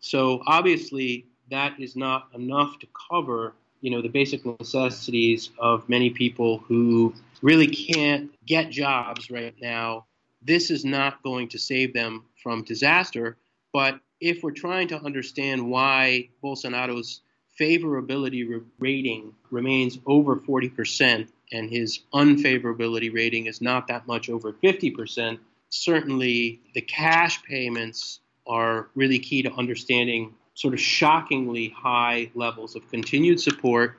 [0.00, 6.08] So obviously that is not enough to cover, you know, the basic necessities of many
[6.08, 10.06] people who really can't get jobs right now.
[10.40, 13.36] This is not going to save them from disaster.
[13.74, 17.20] But if we're trying to understand why Bolsonaro's
[17.60, 25.38] favorability rating remains over 40% and his unfavorability rating is not that much over 50%,
[25.70, 32.88] certainly the cash payments are really key to understanding sort of shockingly high levels of
[32.90, 33.96] continued support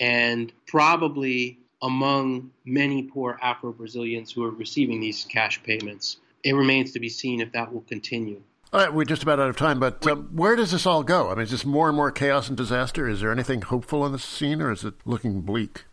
[0.00, 6.92] and probably among many poor Afro Brazilians who are receiving these cash payments it remains
[6.92, 8.42] to be seen if that will continue.
[8.72, 11.30] All right, we're just about out of time, but um, where does this all go?
[11.30, 13.08] I mean, is this more and more chaos and disaster?
[13.08, 15.84] Is there anything hopeful in the scene, or is it looking bleak?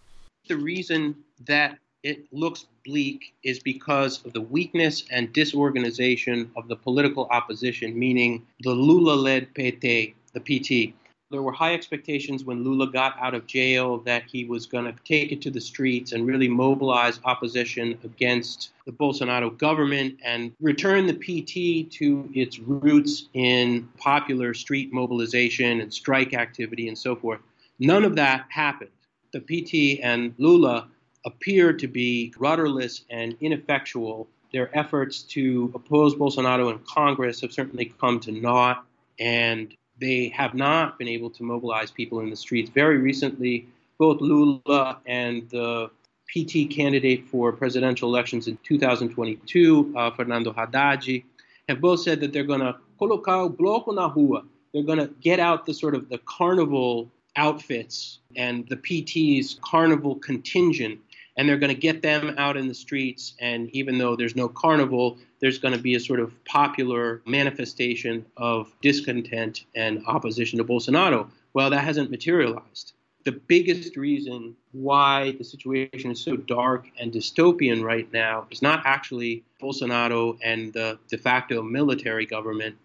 [0.49, 1.15] The reason
[1.47, 7.97] that it looks bleak is because of the weakness and disorganization of the political opposition,
[7.97, 10.93] meaning the Lula led PT, the PT.
[11.31, 14.93] There were high expectations when Lula got out of jail that he was going to
[15.03, 21.07] take it to the streets and really mobilize opposition against the Bolsonaro government and return
[21.07, 27.39] the PT to its roots in popular street mobilization and strike activity and so forth.
[27.79, 28.91] None of that happened.
[29.33, 30.87] The PT and Lula
[31.25, 34.27] appear to be rudderless and ineffectual.
[34.53, 38.85] Their efforts to oppose Bolsonaro in Congress have certainly come to naught.
[39.19, 42.69] And they have not been able to mobilize people in the streets.
[42.69, 45.89] Very recently, both Lula and the
[46.27, 51.23] PT candidate for presidential elections in 2022, uh, Fernando Haddad,
[51.69, 54.43] have both said that they're going to colocar bloco na rua.
[54.73, 60.15] They're going to get out the sort of the carnival outfits and the PT's carnival
[60.15, 60.99] contingent
[61.37, 63.33] and they're going to get them out in the streets.
[63.39, 68.25] And even though there's no carnival, there's going to be a sort of popular manifestation
[68.37, 71.29] of discontent and opposition to Bolsonaro.
[71.53, 72.93] Well, that hasn't materialized.
[73.25, 78.83] the biggest reason why the situation is so dark and dystopian right now is not
[78.85, 82.75] actually Bolsonaro and the de facto military government.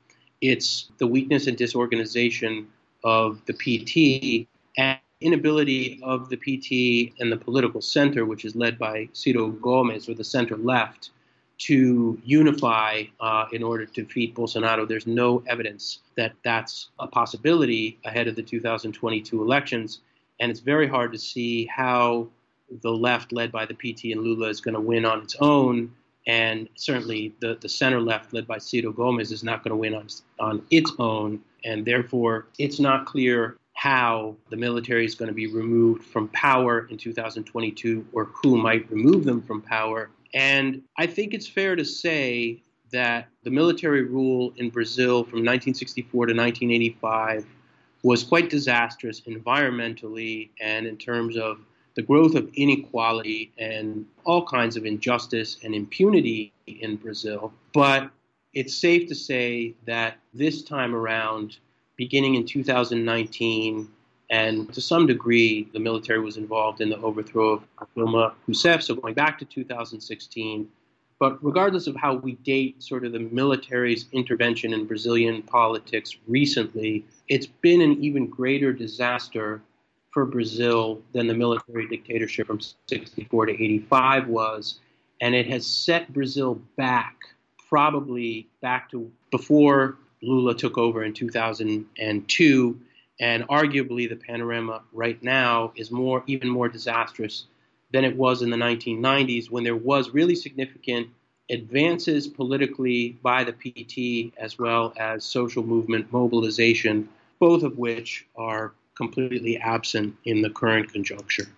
[0.41, 2.69] It's the weakness and disorganization
[3.05, 4.49] of the PT
[4.79, 10.09] and inability of the PT and the political center, which is led by Ciro Gomes
[10.09, 11.11] or the center left,
[11.59, 14.89] to unify uh, in order to defeat Bolsonaro.
[14.89, 20.01] There's no evidence that that's a possibility ahead of the 2022 elections.
[20.41, 22.29] And it's very hard to see how
[22.83, 25.93] the left, led by the PT and Lula, is going to win on its own.
[26.27, 29.95] And certainly the, the center left, led by Ciro Gomes, is not going to win
[29.95, 30.09] on,
[30.39, 31.41] on its own.
[31.65, 36.87] And therefore, it's not clear how the military is going to be removed from power
[36.91, 40.11] in 2022 or who might remove them from power.
[40.35, 42.61] And I think it's fair to say
[42.93, 47.47] that the military rule in Brazil from 1964 to 1985
[48.03, 51.61] was quite disastrous environmentally and in terms of
[51.95, 57.51] the growth of inequality and all kinds of injustice and impunity in Brazil.
[57.73, 58.11] But
[58.53, 61.57] it's safe to say that this time around,
[62.01, 63.87] beginning in 2019,
[64.31, 68.95] and to some degree, the military was involved in the overthrow of Dilma Rousseff, so
[68.95, 70.67] going back to 2016.
[71.19, 77.05] But regardless of how we date sort of the military's intervention in Brazilian politics recently,
[77.29, 79.61] it's been an even greater disaster
[80.11, 84.81] for Brazil than the military dictatorship from 64 to 85 was.
[85.21, 87.19] And it has set Brazil back,
[87.69, 92.81] probably back to before Lula took over in 2002
[93.21, 97.45] and arguably, the panorama right now is more, even more disastrous
[97.93, 101.09] than it was in the 1990s when there was really significant
[101.51, 107.09] advances politically by the PT as well as social movement mobilization,
[107.39, 111.49] both of which are completely absent in the current conjuncture.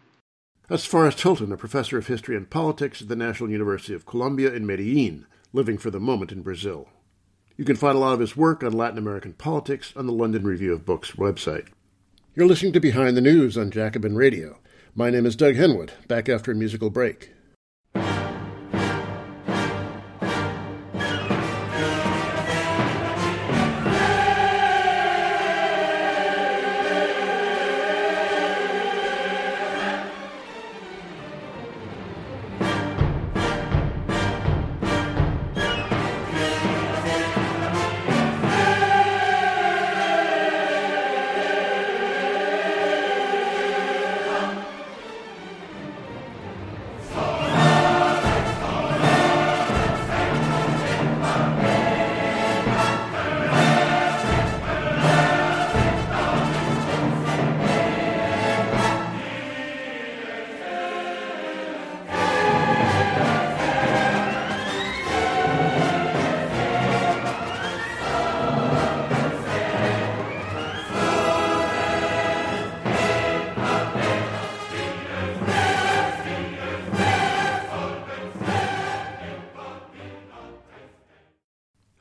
[0.68, 4.52] That's Forrest Hylton, a professor of history and politics at the National University of Colombia
[4.52, 6.88] in Medellin, living for the moment in Brazil.
[7.62, 10.42] You can find a lot of his work on Latin American politics on the London
[10.42, 11.68] Review of Books website.
[12.34, 14.58] You're listening to Behind the News on Jacobin Radio.
[14.96, 17.30] My name is Doug Henwood, back after a musical break.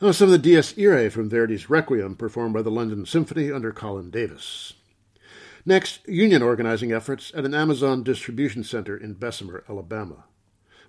[0.02, 4.10] Some of the Dies Irae from Verdi's Requiem performed by the London Symphony under Colin
[4.10, 4.74] Davis.
[5.64, 10.24] Next, union organizing efforts at an Amazon distribution center in Bessemer, Alabama.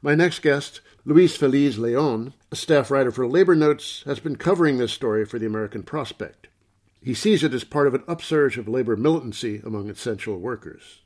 [0.00, 4.78] My next guest, Luis Feliz Leon, a staff writer for Labor Notes, has been covering
[4.78, 6.48] this story for the American Prospect.
[7.02, 11.02] He sees it as part of an upsurge of labor militancy among essential workers.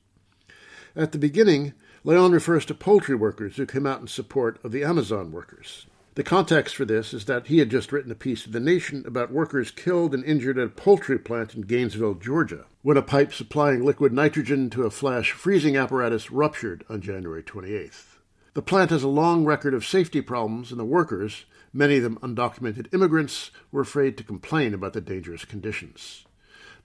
[0.95, 4.85] At the beginning, Leon refers to poultry workers who came out in support of the
[4.85, 5.87] Amazon workers.
[6.17, 9.05] The context for this is that he had just written a piece to The Nation
[9.07, 13.35] about workers killed and injured at a poultry plant in Gainesville, Georgia, when a pipe
[13.35, 18.17] supplying liquid nitrogen to a flash freezing apparatus ruptured on January 28th.
[18.55, 22.19] The plant has a long record of safety problems, and the workers, many of them
[22.23, 26.25] undocumented immigrants, were afraid to complain about the dangerous conditions.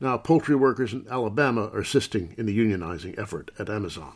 [0.02, 4.12] Now, poultry workers in Alabama are assisting in the unionizing effort at Amazon.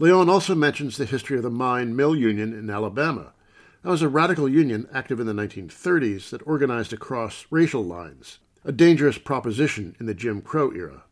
[0.00, 3.32] Leon also mentions the history of the mine mill union in Alabama,
[3.82, 8.72] that was a radical union active in the 1930s that organized across racial lines, a
[8.72, 11.04] dangerous proposition in the Jim Crow era.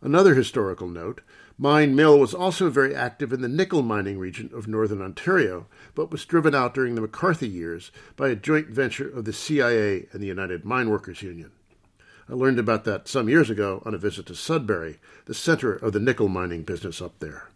[0.00, 1.22] Another historical note
[1.60, 6.12] Mine Mill was also very active in the nickel mining region of northern Ontario, but
[6.12, 10.22] was driven out during the McCarthy years by a joint venture of the CIA and
[10.22, 11.50] the United Mine Workers Union.
[12.28, 15.92] I learned about that some years ago on a visit to Sudbury, the center of
[15.92, 17.48] the nickel mining business up there.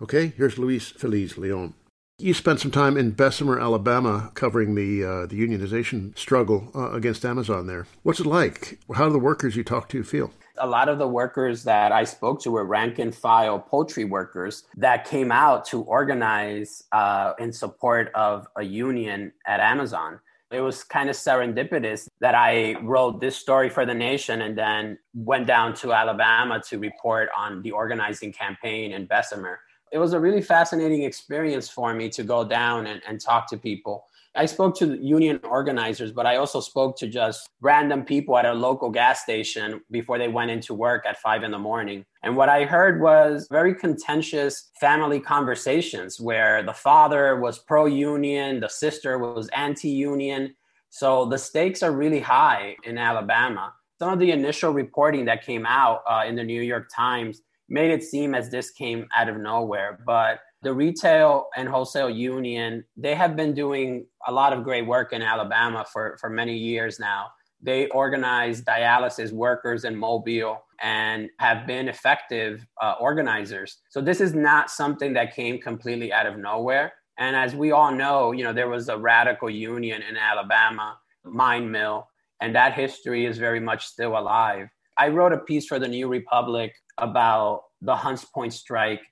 [0.00, 1.74] Okay, here's Luis Feliz Leon.
[2.18, 7.26] You spent some time in Bessemer, Alabama, covering the uh, the unionization struggle uh, against
[7.26, 7.66] Amazon.
[7.66, 8.78] There, what's it like?
[8.94, 10.30] How do the workers you talk to feel?
[10.56, 14.64] A lot of the workers that I spoke to were rank and file poultry workers
[14.78, 20.18] that came out to organize uh, in support of a union at Amazon.
[20.50, 24.96] It was kind of serendipitous that I wrote this story for the nation and then
[25.12, 29.60] went down to Alabama to report on the organizing campaign in Bessemer.
[29.96, 33.56] It was a really fascinating experience for me to go down and, and talk to
[33.56, 34.04] people
[34.36, 38.52] I spoke to union organizers, but I also spoke to just random people at a
[38.52, 42.04] local gas station before they went into work at five in the morning.
[42.22, 48.60] And what I heard was very contentious family conversations where the father was pro union,
[48.60, 50.54] the sister was anti union.
[50.90, 53.72] So the stakes are really high in Alabama.
[53.98, 57.90] Some of the initial reporting that came out uh, in the New York Times made
[57.90, 59.98] it seem as this came out of nowhere.
[60.06, 65.12] But the retail and wholesale union, they have been doing a lot of great work
[65.12, 67.26] in Alabama for, for many years now.
[67.62, 73.78] They organize dialysis workers in Mobile and have been effective uh, organizers.
[73.88, 76.92] So this is not something that came completely out of nowhere.
[77.18, 81.70] And as we all know, you know, there was a radical union in Alabama, Mine
[81.70, 82.06] Mill,
[82.40, 84.68] and that history is very much still alive.
[84.98, 89.02] I wrote a piece for the New Republic about the Hunts Point strike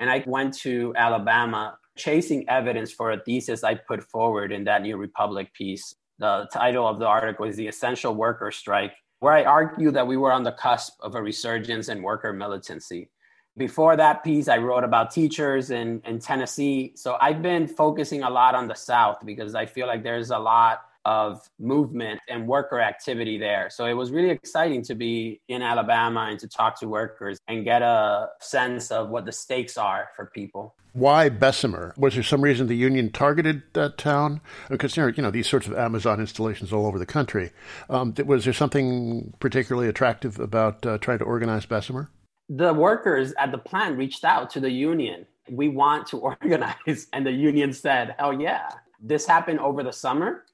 [0.00, 4.80] and I went to Alabama chasing evidence for a thesis I put forward in that
[4.82, 5.94] New Republic piece.
[6.18, 10.16] The title of the article is The Essential Worker Strike, where I argue that we
[10.16, 13.10] were on the cusp of a resurgence in worker militancy.
[13.58, 16.92] Before that piece, I wrote about teachers in, in Tennessee.
[16.96, 20.38] So I've been focusing a lot on the South because I feel like there's a
[20.38, 23.70] lot of movement and worker activity there.
[23.70, 27.64] So it was really exciting to be in Alabama and to talk to workers and
[27.64, 30.74] get a sense of what the stakes are for people.
[30.92, 31.94] Why Bessemer?
[31.96, 34.40] Was there some reason the union targeted that town?
[34.68, 37.52] Because there are, you know these sorts of Amazon installations all over the country.
[37.88, 42.10] Um, was there something particularly attractive about uh, trying to organize Bessemer?
[42.48, 45.26] The workers at the plant reached out to the union.
[45.48, 48.70] We want to organize, and the union said, "Hell yeah!"
[49.00, 50.44] This happened over the summer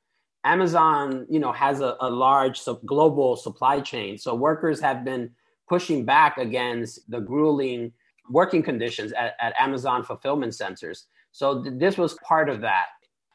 [0.46, 4.16] Amazon, you know, has a, a large global supply chain.
[4.16, 5.30] So workers have been
[5.68, 7.92] pushing back against the grueling
[8.30, 11.06] working conditions at, at Amazon fulfillment centers.
[11.32, 12.86] So th- this was part of that.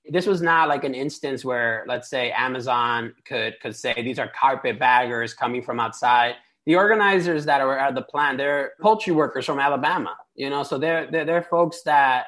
[0.09, 4.29] This was not like an instance where, let's say, Amazon could could say these are
[4.29, 6.35] carpet baggers coming from outside.
[6.65, 10.77] The organizers that are at the plant, they're poultry workers from Alabama, you know, so
[10.77, 12.27] they're, they're, they're folks that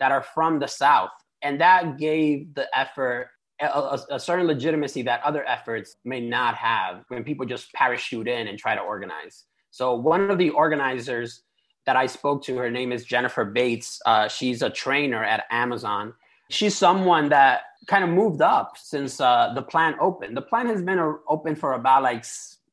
[0.00, 1.10] that are from the South.
[1.42, 3.30] And that gave the effort
[3.60, 8.48] a, a, certain legitimacy that other efforts may not have when people just parachute in
[8.48, 9.44] and try to organize.
[9.70, 11.42] So one of the organizers
[11.86, 14.00] that I spoke to, her name is Jennifer Bates.
[14.06, 16.14] Uh, she's a trainer at Amazon.
[16.50, 20.36] She's someone that kind of moved up since uh, the plant opened.
[20.36, 20.98] The plant has been
[21.28, 22.24] open for about like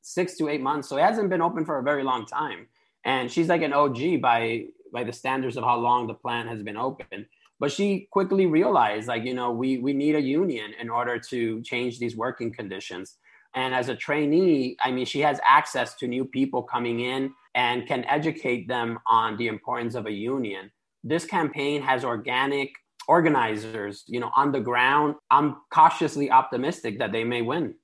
[0.01, 2.67] six to eight months, so it hasn't been open for a very long time.
[3.03, 6.63] And she's like an OG by by the standards of how long the plant has
[6.63, 7.25] been open
[7.59, 11.61] but she quickly realized like you know we we need a union in order to
[11.61, 13.17] change these working conditions.
[13.53, 17.87] And as a trainee i mean she has access to new people coming in and
[17.87, 20.71] can educate them on the importance of a union.
[21.03, 22.71] This campaign has organic
[23.07, 25.15] organizers you know on the ground.
[25.31, 27.75] I'm cautiously optimistic that they may win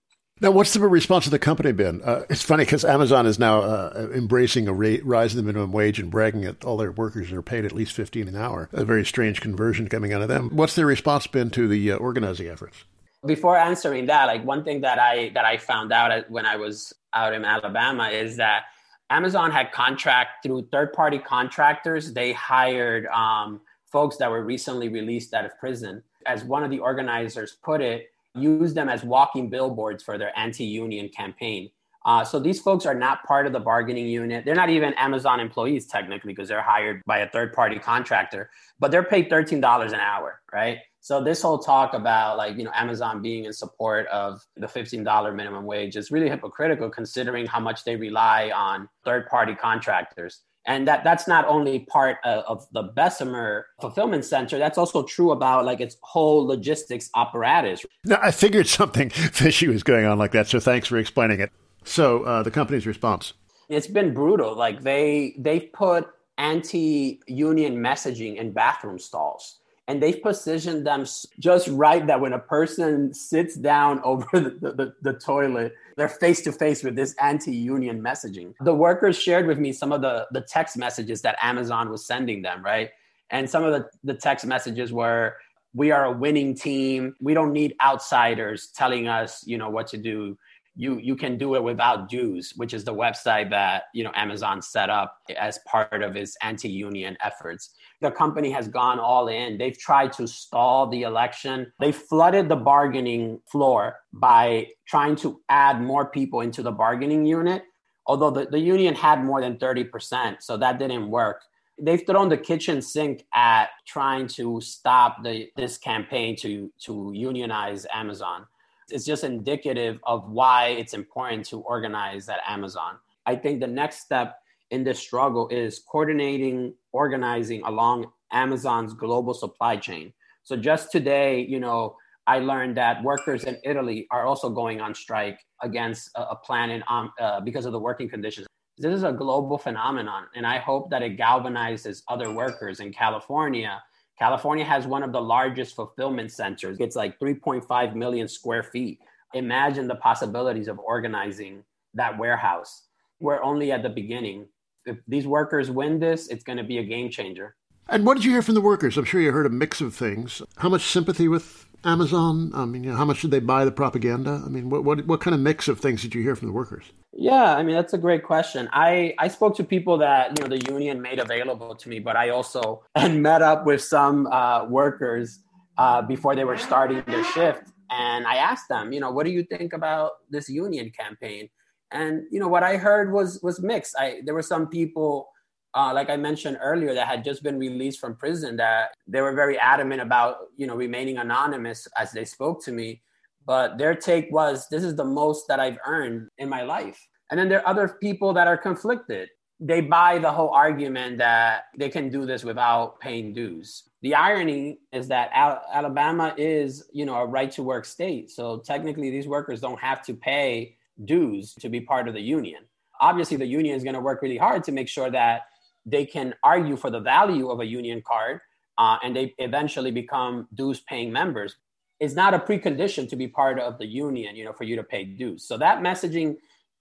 [0.42, 2.02] now, what's the response of the company been?
[2.02, 5.72] Uh, it's funny because Amazon is now uh, embracing a rate, rise in the minimum
[5.72, 8.68] wage and bragging that all their workers are paid at least 15 an hour.
[8.74, 10.50] A very strange conversion coming out of them.
[10.52, 12.86] What's their response been to the uh, organizing efforts?
[13.24, 16.92] Before answering that, like one thing that I that I found out when I was
[17.14, 18.64] out in Alabama is that
[19.12, 22.14] Amazon had contract through third party contractors.
[22.14, 23.62] They hired um,
[23.92, 26.02] folks that were recently released out of prison.
[26.26, 31.10] As one of the organizers put it, use them as walking billboards for their anti-union
[31.10, 31.70] campaign.
[32.04, 34.44] Uh, so these folks are not part of the bargaining unit.
[34.44, 39.04] They're not even Amazon employees technically because they're hired by a third-party contractor, but they're
[39.04, 40.80] paid thirteen dollars an hour, right?
[41.00, 45.04] So this whole talk about like you know Amazon being in support of the fifteen
[45.04, 50.88] dollar minimum wage is really hypocritical considering how much they rely on third-party contractors and
[50.88, 54.57] that that's not only part of, of, the Bessemer fulfillment center.
[54.59, 57.86] That's also true about like its whole logistics apparatus.
[58.05, 61.51] Now, I figured something fishy was going on like that, so thanks for explaining it.
[61.84, 63.34] So, uh, the company's response?
[63.70, 64.55] It's been brutal.
[64.55, 69.61] Like they they put anti-union messaging in bathroom stalls
[69.92, 71.06] and they've positioned them
[71.38, 76.42] just right that when a person sits down over the, the, the toilet, they're face
[76.44, 78.54] to face with this anti union messaging.
[78.62, 82.42] The workers shared with me some of the, the text messages that Amazon was sending
[82.42, 82.89] them, right?
[83.32, 85.36] And some of the, the text messages were,
[85.74, 87.14] we are a winning team.
[87.20, 90.38] We don't need outsiders telling us, you know, what to do.
[90.76, 94.61] You you can do it without dues, which is the website that you know Amazon
[94.61, 97.72] set up as part of its anti-union efforts.
[97.99, 99.57] The company has gone all in.
[99.57, 101.72] They've tried to stall the election.
[101.80, 107.63] They flooded the bargaining floor by trying to add more people into the bargaining unit.
[108.07, 111.43] Although the, the union had more than 30%, so that didn't work.
[111.80, 117.86] They've thrown the kitchen sink at trying to stop the, this campaign to, to unionize
[117.93, 118.47] Amazon
[118.92, 122.96] it's just indicative of why it's important to organize at Amazon.
[123.26, 124.38] I think the next step
[124.72, 130.14] in this struggle is coordinating, organizing along Amazon's global supply chain.
[130.44, 131.96] So just today, you know,
[132.28, 136.84] I learned that workers in Italy are also going on strike against a, plan in,
[136.88, 138.48] um, uh, because of the working conditions.
[138.78, 143.82] This is a global phenomenon, and I hope that it galvanizes other workers in California
[144.22, 146.78] California has one of the largest fulfillment centers.
[146.80, 148.99] It's like 3.5 million square feet.
[149.34, 151.63] Imagine the possibilities of organizing
[151.95, 152.84] that warehouse.
[153.19, 154.45] We're only at the beginning.
[154.86, 157.55] If these workers win this, it's going to be a game changer.
[157.89, 158.95] And what did you hear from the workers?
[158.95, 160.43] I'm sure you heard a mix of things.
[160.57, 162.52] How much sympathy with Amazon?
[162.54, 164.42] I mean, you know, how much did they buy the propaganda?
[164.46, 166.54] I mean, what, what, what kind of mix of things did you hear from the
[166.54, 166.86] workers?
[167.14, 168.70] Yeah, I mean that's a great question.
[168.72, 172.16] I I spoke to people that you know the union made available to me, but
[172.16, 175.40] I also and met up with some uh, workers
[175.78, 179.32] uh, before they were starting their shift, and I asked them, you know, what do
[179.32, 181.50] you think about this union campaign?
[181.92, 183.94] And you know what I heard was was mixed.
[184.00, 185.30] I there were some people
[185.74, 189.34] uh, like I mentioned earlier, that had just been released from prison, that they were
[189.34, 193.01] very adamant about, you know, remaining anonymous as they spoke to me.
[193.45, 196.99] But their take was, this is the most that I've earned in my life.
[197.30, 199.30] And then there are other people that are conflicted.
[199.59, 203.84] They buy the whole argument that they can do this without paying dues.
[204.01, 208.32] The irony is that Al- Alabama is, you know, a right to work state.
[208.32, 212.63] So technically, these workers don't have to pay dues to be part of the union.
[212.99, 215.43] Obviously, the union is going to work really hard to make sure that
[215.86, 218.42] they can argue for the value of a union card
[218.78, 221.56] uh, and they eventually become dues paying members.
[222.00, 224.84] Is not a precondition to be part of the union you know for you to
[224.84, 225.46] pay dues.
[225.48, 226.38] So that messaging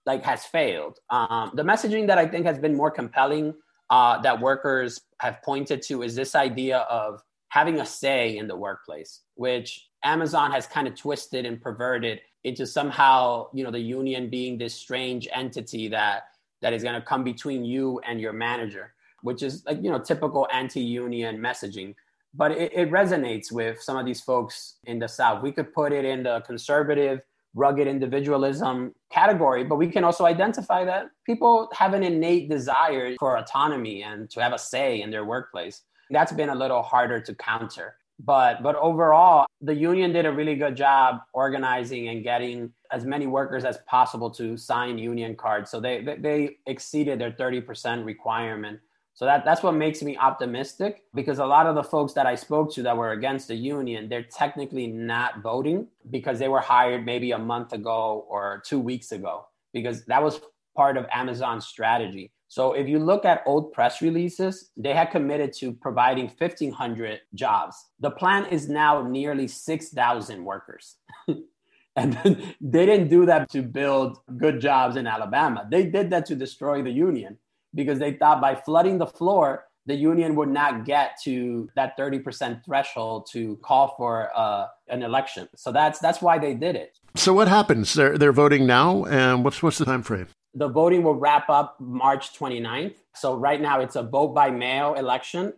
[0.06, 0.98] like has failed.
[1.10, 3.54] Um, the messaging that i think has been more compelling
[3.90, 8.56] uh, that workers have pointed to is this idea of having a say in the
[8.56, 14.30] workplace which amazon has kind of twisted and perverted into somehow you know the union
[14.30, 16.22] being this strange entity that
[16.62, 19.98] that is going to come between you and your manager, which is like, you know,
[19.98, 21.94] typical anti-union messaging.
[22.34, 25.42] But it, it resonates with some of these folks in the South.
[25.42, 27.20] We could put it in the conservative,
[27.54, 33.36] rugged individualism category, but we can also identify that people have an innate desire for
[33.38, 35.82] autonomy and to have a say in their workplace.
[36.10, 40.54] That's been a little harder to counter but but overall the union did a really
[40.54, 45.80] good job organizing and getting as many workers as possible to sign union cards so
[45.80, 48.80] they they, they exceeded their 30% requirement
[49.14, 52.34] so that that's what makes me optimistic because a lot of the folks that I
[52.34, 57.04] spoke to that were against the union, they're technically not voting because they were hired
[57.04, 60.40] maybe a month ago or 2 weeks ago because that was
[60.74, 62.32] part of Amazon's strategy.
[62.50, 67.76] So if you look at old press releases, they had committed to providing 1,500 jobs.
[68.00, 70.96] The plan is now nearly 6,000 workers.
[71.96, 72.18] and
[72.60, 75.68] they didn't do that to build good jobs in Alabama.
[75.70, 77.38] They did that to destroy the union
[77.72, 82.64] because they thought by flooding the floor, the union would not get to that 30%
[82.64, 85.48] threshold to call for uh, an election.
[85.54, 86.98] So that's that's why they did it.
[87.14, 87.94] So what happens?
[87.94, 90.26] They're they're voting now, and what's what's the time frame?
[90.54, 92.94] The voting will wrap up March 29th.
[93.14, 95.52] So right now it's a vote by mail election.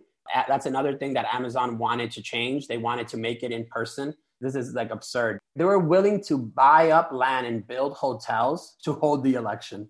[0.49, 2.67] That's another thing that Amazon wanted to change.
[2.67, 4.15] They wanted to make it in person.
[4.41, 5.39] This is like absurd.
[5.55, 9.89] They were willing to buy up land and build hotels to hold the election,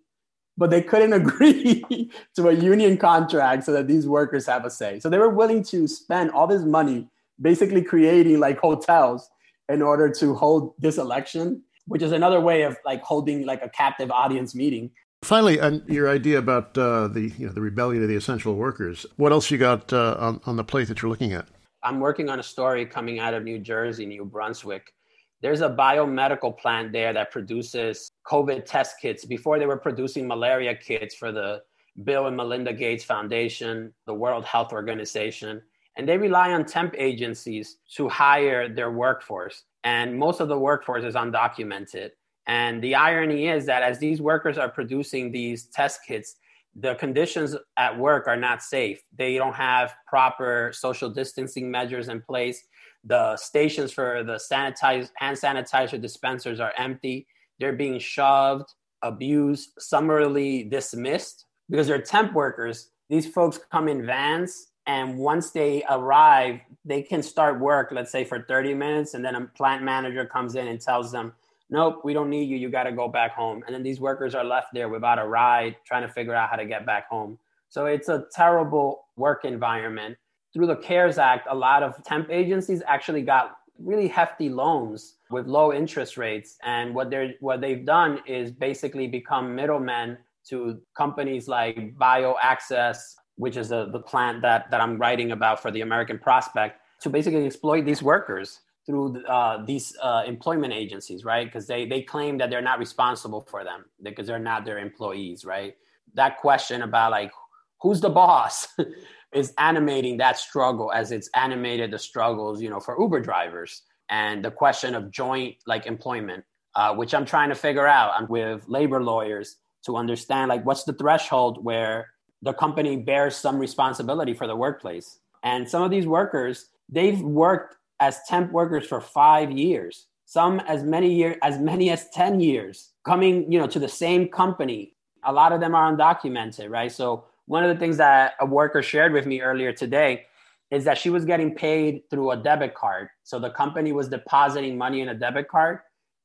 [0.59, 5.01] but they couldn't agree to a union contract so that these workers have a say.
[5.01, 7.09] So they were willing to spend all this money
[7.41, 9.29] basically creating like hotels
[9.69, 13.69] in order to hold this election which is another way of like holding like a
[13.69, 14.91] captive audience meeting.
[15.23, 19.07] Finally, on your idea about uh, the you know the rebellion of the essential workers,
[19.17, 21.47] what else you got uh, on on the plate that you're looking at?
[21.85, 24.93] I'm working on a story coming out of New Jersey, New Brunswick.
[25.41, 29.25] There's a biomedical plant there that produces COVID test kits.
[29.25, 31.63] Before they were producing malaria kits for the
[32.05, 35.61] Bill and Melinda Gates Foundation, the World Health Organization,
[35.97, 41.05] and they rely on temp agencies to hire their workforce and most of the workforce
[41.05, 42.11] is undocumented.
[42.47, 46.37] And the irony is that as these workers are producing these test kits,
[46.75, 49.03] the conditions at work are not safe.
[49.17, 52.65] They don't have proper social distancing measures in place.
[53.05, 57.27] The stations for the sanitize, hand sanitizer dispensers are empty.
[57.59, 58.73] they're being shoved,
[59.03, 62.91] abused, summarily dismissed because they're temp workers.
[63.09, 68.25] These folks come in vans, and once they arrive, they can start work, let's say
[68.25, 71.33] for 30 minutes, and then a plant manager comes in and tells them,
[71.71, 72.59] Nope, we don't need you.
[72.59, 73.63] You got to go back home.
[73.67, 76.57] And then these workers are left there without a ride, trying to figure out how
[76.57, 77.39] to get back home.
[77.71, 80.19] So it's a terrible work environment.
[80.53, 85.47] Through the CARES Act, a lot of temp agencies actually got really hefty loans with
[85.47, 86.59] low interest rates.
[86.63, 90.19] And what they're what they've done is basically become middlemen
[90.49, 95.73] to companies like BioAccess, which is a, the plant that, that I'm writing about for
[95.73, 101.47] the American Prospect, to basically exploit these workers through uh, these uh, employment agencies, right?
[101.47, 105.45] Because they, they claim that they're not responsible for them because they're not their employees,
[105.45, 105.75] right?
[106.15, 107.33] That question about like,
[107.81, 108.69] who's the boss?
[109.33, 114.45] is animating that struggle as it's animated the struggles, you know, for Uber drivers and
[114.45, 116.45] the question of joint like employment,
[116.77, 120.93] uh, which I'm trying to figure out with labor lawyers to understand like what's the
[120.93, 122.12] threshold where
[122.43, 125.21] the company bears some responsibility for the workplace.
[125.45, 130.83] And some of these workers, they've worked as temp workers for five years, some as
[130.83, 134.95] many years as many as 10 years, coming, you know, to the same company.
[135.25, 136.91] A lot of them are undocumented, right?
[136.91, 140.27] So one of the things that a worker shared with me earlier today
[140.73, 143.09] is that she was getting paid through a debit card.
[143.23, 145.81] So the company was depositing money in a debit card,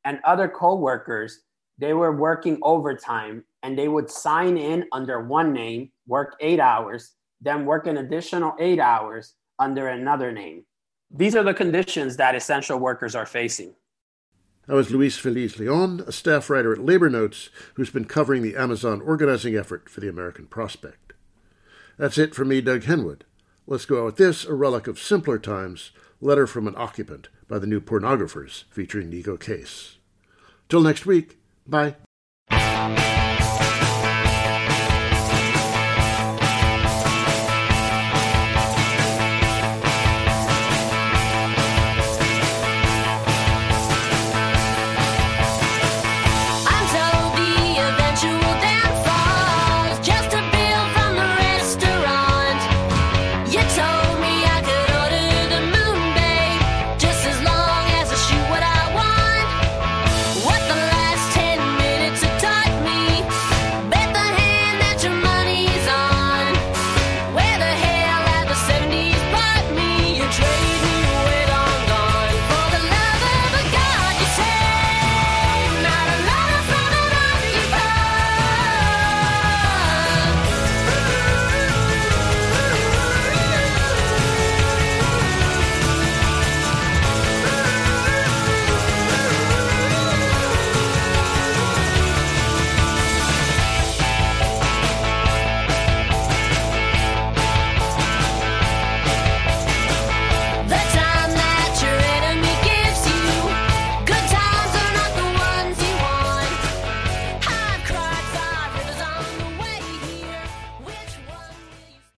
[0.06, 1.42] and other co-workers
[1.78, 7.14] they were working overtime and they would sign in under one name, work eight hours,
[7.42, 10.66] then work an additional eight hours under another name.
[11.10, 13.74] These are the conditions that essential workers are facing.
[14.68, 18.58] That was Luis Feliz Leon, a staff writer at Labor Notes, who's been covering the
[18.58, 21.14] Amazon organizing effort for the American Prospect.
[21.98, 23.22] That's it for me, Doug Henwood.
[23.66, 27.60] Let's go out with this, a relic of simpler times, Letter from an Occupant by
[27.60, 29.98] the New Pornographers, featuring Neko Case.
[30.68, 31.96] Till next week, bye.